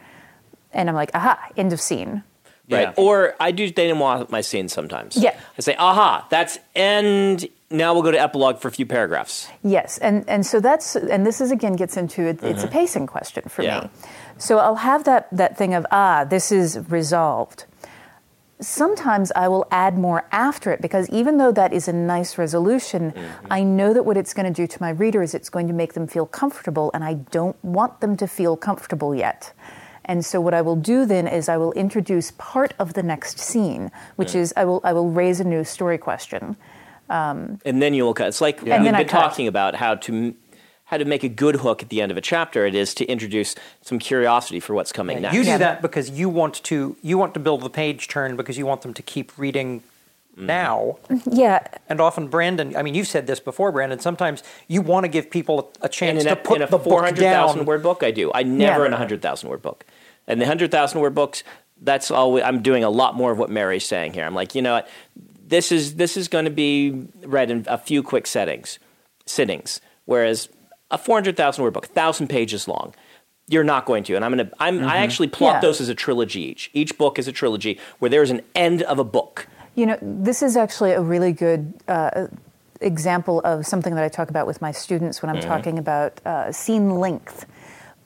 and 0.72 0.88
I'm 0.88 0.94
like, 0.94 1.10
aha, 1.14 1.38
end 1.56 1.74
of 1.74 1.80
scene. 1.80 2.22
Right. 2.68 2.80
Yeah. 2.82 2.92
Or 2.96 3.34
I 3.38 3.52
do 3.52 3.70
denouement 3.70 4.28
my 4.30 4.40
scenes 4.40 4.72
sometimes. 4.72 5.16
Yeah. 5.16 5.38
I 5.56 5.60
say, 5.60 5.76
aha, 5.76 6.26
that's 6.30 6.58
end. 6.74 7.46
Now 7.70 7.94
we'll 7.94 8.02
go 8.02 8.10
to 8.12 8.20
epilogue 8.20 8.58
for 8.60 8.68
a 8.68 8.72
few 8.72 8.86
paragraphs. 8.86 9.48
Yes, 9.64 9.98
and, 9.98 10.24
and 10.28 10.46
so 10.46 10.60
that's 10.60 10.94
and 10.94 11.26
this 11.26 11.40
is 11.40 11.50
again 11.50 11.74
gets 11.74 11.96
into 11.96 12.22
it, 12.22 12.42
it's 12.42 12.62
a 12.62 12.68
pacing 12.68 13.06
question 13.08 13.42
for 13.48 13.62
Yeah. 13.62 13.80
me. 13.80 13.90
So 14.38 14.58
I'll 14.58 14.76
have 14.76 15.02
that 15.04 15.26
that 15.32 15.56
thing 15.58 15.74
of 15.74 15.84
ah, 15.90 16.22
this 16.24 16.52
is 16.52 16.78
resolved. 16.88 17.64
Sometimes 18.60 19.32
I 19.36 19.48
will 19.48 19.66
add 19.70 19.98
more 19.98 20.26
after 20.32 20.70
it 20.72 20.80
because 20.80 21.10
even 21.10 21.36
though 21.36 21.52
that 21.52 21.72
is 21.74 21.88
a 21.88 21.92
nice 21.92 22.38
resolution, 22.38 23.12
I 23.50 23.62
know 23.62 23.92
that 23.92 24.04
what 24.04 24.16
it's 24.16 24.32
going 24.32 24.46
to 24.46 24.52
do 24.62 24.66
to 24.66 24.80
my 24.80 24.90
reader 24.90 25.20
is 25.22 25.34
it's 25.34 25.50
going 25.50 25.66
to 25.68 25.74
make 25.74 25.92
them 25.92 26.06
feel 26.06 26.24
comfortable, 26.24 26.90
and 26.94 27.04
I 27.04 27.14
don't 27.14 27.62
want 27.62 28.00
them 28.00 28.16
to 28.16 28.26
feel 28.26 28.56
comfortable 28.56 29.14
yet. 29.14 29.52
And 30.06 30.24
so 30.24 30.40
what 30.40 30.54
I 30.54 30.62
will 30.62 30.76
do 30.76 31.04
then 31.04 31.26
is 31.26 31.48
I 31.48 31.56
will 31.56 31.72
introduce 31.72 32.30
part 32.38 32.74
of 32.78 32.94
the 32.94 33.02
next 33.02 33.38
scene, 33.38 33.90
which 34.16 34.34
is 34.34 34.54
I 34.56 34.64
will 34.64 34.80
I 34.84 34.92
will 34.92 35.10
raise 35.10 35.40
a 35.40 35.44
new 35.44 35.64
story 35.64 35.98
question. 35.98 36.56
Um, 37.10 37.60
and 37.64 37.82
then 37.82 37.92
you 37.94 38.04
will 38.04 38.14
cut. 38.14 38.28
It's 38.28 38.40
like 38.40 38.58
And 38.62 38.64
we've 38.66 38.84
then 38.84 38.94
I 38.94 38.98
been 39.00 39.08
cut. 39.08 39.20
talking 39.20 39.46
about 39.48 39.74
how 39.76 39.96
to 39.96 40.34
how 40.84 40.96
to 40.96 41.04
make 41.04 41.24
a 41.24 41.28
good 41.28 41.56
hook 41.56 41.82
at 41.82 41.88
the 41.88 42.00
end 42.00 42.12
of 42.12 42.16
a 42.16 42.20
chapter. 42.20 42.64
It 42.64 42.74
is 42.76 42.94
to 42.94 43.04
introduce 43.06 43.56
some 43.82 43.98
curiosity 43.98 44.60
for 44.60 44.74
what's 44.74 44.92
coming 44.92 45.20
next. 45.22 45.34
You 45.34 45.42
do 45.42 45.50
Yeah. 45.50 45.58
that 45.58 45.82
because 45.82 46.10
you 46.10 46.28
want 46.28 46.62
to 46.64 46.96
you 47.02 47.18
want 47.18 47.34
to 47.34 47.40
build 47.40 47.62
the 47.62 47.70
page 47.70 48.06
turn 48.08 48.36
because 48.36 48.56
you 48.56 48.66
want 48.66 48.82
them 48.82 48.94
to 48.94 49.02
keep 49.02 49.36
reading 49.36 49.82
mm. 50.38 50.44
now. 50.46 50.98
Yeah. 51.30 51.66
And 51.88 52.00
often, 52.00 52.28
Brandon, 52.28 52.76
I 52.76 52.82
mean, 52.82 52.94
you've 52.94 53.08
said 53.08 53.26
this 53.26 53.40
before, 53.40 53.72
Brandon. 53.72 53.98
Sometimes 53.98 54.42
you 54.68 54.80
want 54.80 55.04
to 55.04 55.08
give 55.08 55.30
people 55.30 55.72
a 55.82 55.88
chance 55.88 56.20
in 56.22 56.26
to 56.26 56.32
a, 56.32 56.36
put 56.36 56.56
in 56.56 56.62
a 56.62 56.66
the 56.66 56.78
book 56.78 56.84
400,000 56.84 57.56
down. 57.58 57.66
word 57.66 57.82
book, 57.82 58.02
I 58.04 58.10
do. 58.12 58.30
I 58.34 58.42
never 58.44 58.80
Yeah. 58.82 58.86
in 58.86 58.92
a 58.92 58.96
100,000 58.96 59.48
word 59.48 59.62
book. 59.62 59.84
And 60.26 60.40
the 60.40 60.44
100,000 60.44 61.00
word 61.00 61.14
books, 61.14 61.44
that's 61.80 62.10
all 62.10 62.42
I'm 62.42 62.62
doing 62.62 62.84
a 62.84 62.90
lot 62.90 63.14
more 63.14 63.32
of 63.32 63.38
what 63.38 63.50
Mary's 63.50 63.86
saying 63.86 64.14
here. 64.14 64.24
I'm 64.24 64.34
like, 64.34 64.54
you 64.54 64.62
know 64.62 64.74
what? 64.74 64.88
This 65.46 65.70
is, 65.70 65.94
this 65.96 66.16
is 66.16 66.26
going 66.28 66.44
to 66.46 66.50
be 66.50 67.06
read 67.24 67.50
in 67.50 67.64
a 67.68 67.78
few 67.78 68.02
quick 68.02 68.26
settings, 68.26 68.78
sittings. 69.26 69.80
Whereas 70.04 70.48
a 70.90 70.98
400,000 70.98 71.62
word 71.62 71.72
book, 71.74 71.86
1,000 71.86 72.28
pages 72.28 72.66
long, 72.66 72.94
you're 73.48 73.64
not 73.64 73.86
going 73.86 74.02
to. 74.04 74.16
And 74.16 74.24
I'm 74.24 74.34
going 74.34 74.46
to, 74.48 74.52
I'm, 74.58 74.82
I 74.82 74.96
actually 74.98 75.28
plot 75.28 75.56
Yeah. 75.56 75.60
those 75.60 75.80
as 75.80 75.88
a 75.88 75.94
trilogy 75.94 76.40
each. 76.42 76.70
Each 76.72 76.96
book 76.98 77.18
is 77.18 77.28
a 77.28 77.32
trilogy 77.32 77.78
where 78.00 78.08
there 78.08 78.22
is 78.22 78.30
an 78.30 78.42
end 78.56 78.82
of 78.82 78.98
a 78.98 79.04
book. 79.04 79.46
You 79.76 79.86
know, 79.86 79.98
this 80.02 80.42
is 80.42 80.56
actually 80.56 80.92
a 80.92 81.00
really 81.02 81.32
good 81.32 81.74
uh, 81.86 82.26
example 82.80 83.40
of 83.44 83.66
something 83.66 83.94
that 83.94 84.02
I 84.02 84.08
talk 84.08 84.30
about 84.30 84.46
with 84.46 84.60
my 84.60 84.72
students 84.72 85.22
when 85.22 85.30
I'm 85.30 85.40
talking 85.42 85.78
about 85.78 86.20
uh, 86.26 86.50
scene 86.50 86.96
length. 86.96 87.46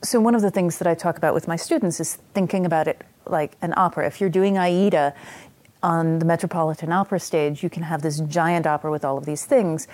So, 0.02 0.18
one 0.18 0.34
of 0.34 0.40
the 0.40 0.50
things 0.50 0.78
that 0.78 0.86
I 0.86 0.94
talk 0.94 1.18
about 1.18 1.34
with 1.34 1.46
my 1.46 1.56
students 1.56 2.00
is 2.00 2.14
thinking 2.32 2.64
about 2.64 2.88
it 2.88 3.02
like 3.26 3.58
an 3.60 3.74
opera. 3.76 4.06
If 4.06 4.18
you're 4.18 4.30
doing 4.30 4.56
Aida 4.56 5.14
on 5.82 6.20
the 6.20 6.24
Metropolitan 6.24 6.90
Opera 6.90 7.20
stage, 7.20 7.62
you 7.62 7.68
can 7.68 7.82
have 7.82 8.00
this 8.00 8.20
giant 8.20 8.66
opera 8.66 8.90
with 8.90 9.04
all 9.04 9.18
of 9.18 9.26
these 9.26 9.44
things. 9.44 9.86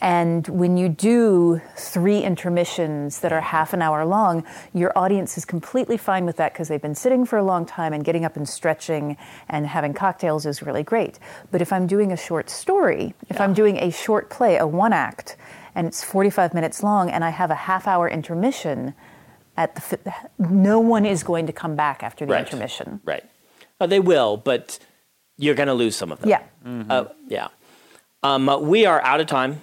And 0.00 0.46
when 0.46 0.76
you 0.76 0.88
do 0.88 1.60
three 1.76 2.20
intermissions 2.20 3.18
that 3.18 3.32
are 3.32 3.40
half 3.40 3.72
an 3.72 3.82
hour 3.82 4.04
long, 4.04 4.44
your 4.72 4.96
audience 4.96 5.36
is 5.36 5.44
completely 5.44 5.96
fine 5.96 6.24
with 6.24 6.36
that 6.36 6.52
because 6.52 6.68
they've 6.68 6.80
been 6.80 6.94
sitting 6.94 7.24
for 7.24 7.36
a 7.36 7.42
long 7.42 7.66
time 7.66 7.92
and 7.92 8.04
getting 8.04 8.24
up 8.24 8.36
and 8.36 8.48
stretching 8.48 9.16
and 9.48 9.66
having 9.66 9.92
cocktails 9.92 10.46
is 10.46 10.62
really 10.62 10.84
great. 10.84 11.18
But 11.50 11.60
if 11.60 11.72
I'm 11.72 11.88
doing 11.88 12.12
a 12.12 12.16
short 12.16 12.48
story, 12.48 13.12
if 13.28 13.40
I'm 13.40 13.54
doing 13.54 13.76
a 13.78 13.90
short 13.90 14.30
play, 14.30 14.56
a 14.56 14.68
one 14.68 14.92
act, 14.92 15.36
and 15.74 15.88
it's 15.88 16.04
45 16.04 16.54
minutes 16.54 16.84
long 16.84 17.10
and 17.10 17.24
I 17.24 17.30
have 17.30 17.50
a 17.50 17.56
half 17.56 17.88
hour 17.88 18.08
intermission, 18.08 18.94
at 19.58 19.74
the, 19.74 20.14
no 20.38 20.78
one 20.78 21.04
is 21.04 21.22
going 21.24 21.46
to 21.48 21.52
come 21.52 21.74
back 21.74 22.02
after 22.02 22.24
the 22.24 22.32
Right. 22.32 22.46
intermission. 22.46 23.00
Right. 23.04 23.24
Uh, 23.80 23.86
they 23.86 24.00
will, 24.00 24.36
but 24.36 24.78
you're 25.36 25.54
going 25.56 25.66
to 25.68 25.74
lose 25.74 25.96
some 25.96 26.12
of 26.12 26.20
them. 26.20 26.30
Yeah. 26.30 26.42
Uh, 26.88 27.04
yeah. 27.26 27.48
Um, 28.22 28.48
uh, 28.48 28.58
we 28.58 28.86
are 28.86 29.00
out 29.02 29.20
of 29.20 29.26
time. 29.26 29.60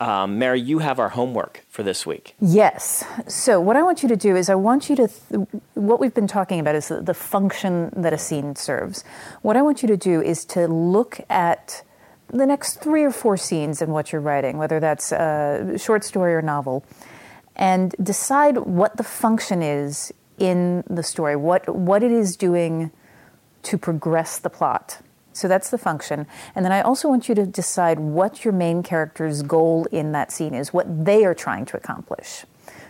Um, 0.00 0.38
Mary, 0.38 0.60
you 0.60 0.80
have 0.80 0.98
our 0.98 1.10
homework 1.10 1.64
for 1.68 1.82
this 1.84 2.04
week. 2.04 2.34
Yes. 2.40 3.04
So, 3.28 3.60
what 3.60 3.76
I 3.76 3.82
want 3.82 4.02
you 4.02 4.08
to 4.08 4.16
do 4.16 4.34
is, 4.34 4.50
I 4.50 4.54
want 4.56 4.90
you 4.90 4.96
to, 4.96 5.06
th- 5.08 5.46
what 5.74 6.00
we've 6.00 6.12
been 6.12 6.26
talking 6.26 6.58
about 6.58 6.74
is 6.74 6.88
the, 6.88 7.00
the 7.00 7.14
function 7.14 7.90
that 7.96 8.12
a 8.12 8.18
scene 8.18 8.56
serves. 8.56 9.04
What 9.42 9.56
I 9.56 9.62
want 9.62 9.82
you 9.82 9.88
to 9.88 9.96
do 9.96 10.20
is 10.20 10.44
to 10.46 10.66
look 10.66 11.20
at 11.30 11.82
the 12.28 12.44
next 12.44 12.82
three 12.82 13.04
or 13.04 13.12
four 13.12 13.36
scenes 13.36 13.80
in 13.80 13.90
what 13.90 14.10
you're 14.10 14.20
writing, 14.20 14.58
whether 14.58 14.80
that's 14.80 15.12
a 15.12 15.76
short 15.78 16.02
story 16.04 16.34
or 16.34 16.42
novel, 16.42 16.84
and 17.56 17.94
decide 18.02 18.58
what 18.58 18.96
the 18.96 19.04
function 19.04 19.62
is 19.62 20.12
in 20.38 20.84
the 20.88 21.02
story, 21.02 21.36
what, 21.36 21.68
what 21.74 22.02
it 22.02 22.10
is 22.10 22.36
doing 22.36 22.90
to 23.62 23.78
progress 23.78 24.38
the 24.38 24.50
plot. 24.50 24.98
So 25.32 25.48
that's 25.48 25.70
the 25.70 25.78
function. 25.78 26.26
And 26.54 26.64
then 26.64 26.72
I 26.72 26.80
also 26.80 27.08
want 27.08 27.28
you 27.28 27.34
to 27.34 27.46
decide 27.46 27.98
what 27.98 28.44
your 28.44 28.52
main 28.52 28.82
character's 28.82 29.42
goal 29.42 29.86
in 29.90 30.12
that 30.12 30.30
scene 30.30 30.54
is, 30.54 30.72
what 30.72 31.04
they 31.04 31.24
are 31.24 31.34
trying 31.34 31.64
to 31.66 31.76
accomplish. 31.76 32.44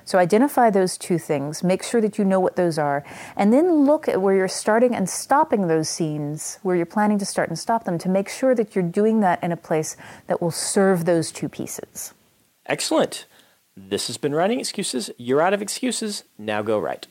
So 0.06 0.18
identify 0.18 0.68
those 0.68 0.98
two 0.98 1.18
things, 1.18 1.64
make 1.64 1.82
sure 1.82 2.02
that 2.02 2.18
you 2.18 2.24
know 2.24 2.38
what 2.38 2.56
those 2.56 2.78
are, 2.78 3.02
and 3.36 3.54
then 3.54 3.86
look 3.86 4.06
at 4.06 4.20
where 4.20 4.34
you're 4.34 4.48
starting 4.48 4.94
and 4.94 5.08
stopping 5.08 5.66
those 5.66 5.88
scenes, 5.88 6.58
where 6.62 6.76
you're 6.76 6.84
planning 6.84 7.18
to 7.18 7.24
start 7.24 7.48
and 7.48 7.58
stop 7.58 7.84
them, 7.84 7.96
to 7.98 8.10
make 8.10 8.28
sure 8.28 8.54
that 8.54 8.74
you're 8.74 8.84
doing 8.84 9.20
that 9.20 9.42
in 9.42 9.50
a 9.50 9.56
place 9.56 9.96
that 10.26 10.42
will 10.42 10.50
serve 10.50 11.06
those 11.06 11.32
two 11.32 11.48
pieces. 11.48 12.12
Excellent. 12.66 13.24
This 13.76 14.06
has 14.06 14.16
been 14.16 14.34
Writing 14.34 14.60
Excuses. 14.60 15.10
You're 15.18 15.42
out 15.42 15.52
of 15.52 15.60
excuses. 15.60 16.22
Now 16.38 16.62
go 16.62 16.78
write. 16.78 17.08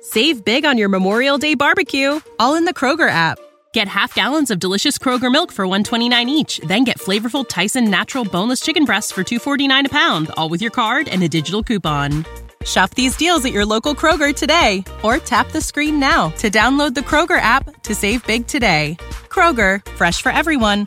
Save 0.00 0.44
big 0.44 0.64
on 0.64 0.78
your 0.78 0.88
Memorial 0.88 1.38
Day 1.38 1.54
barbecue, 1.54 2.20
all 2.38 2.56
in 2.56 2.64
the 2.64 2.74
Kroger 2.74 3.08
app. 3.10 3.38
Get 3.72 3.88
half 3.88 4.14
gallons 4.14 4.50
of 4.50 4.58
delicious 4.58 4.96
Kroger 4.96 5.30
milk 5.30 5.50
for 5.52 5.66
129 5.66 6.28
each, 6.28 6.58
then 6.58 6.84
get 6.84 6.98
flavorful 6.98 7.46
Tyson 7.46 7.90
natural 7.90 8.24
boneless 8.24 8.60
chicken 8.60 8.84
breasts 8.84 9.10
for 9.10 9.24
249 9.24 9.86
a 9.86 9.88
pound, 9.88 10.30
all 10.36 10.48
with 10.48 10.62
your 10.62 10.70
card 10.70 11.08
and 11.08 11.22
a 11.22 11.28
digital 11.28 11.62
coupon. 11.62 12.24
Shop 12.64 12.90
these 12.94 13.16
deals 13.16 13.44
at 13.44 13.52
your 13.52 13.66
local 13.66 13.94
Kroger 13.94 14.34
today 14.34 14.84
or 15.02 15.18
tap 15.18 15.50
the 15.50 15.60
screen 15.60 16.00
now 16.00 16.30
to 16.38 16.50
download 16.50 16.94
the 16.94 17.02
Kroger 17.02 17.40
app 17.40 17.82
to 17.82 17.94
save 17.94 18.26
big 18.26 18.46
today. 18.46 18.96
Kroger, 19.28 19.84
fresh 19.92 20.22
for 20.22 20.32
everyone. 20.32 20.86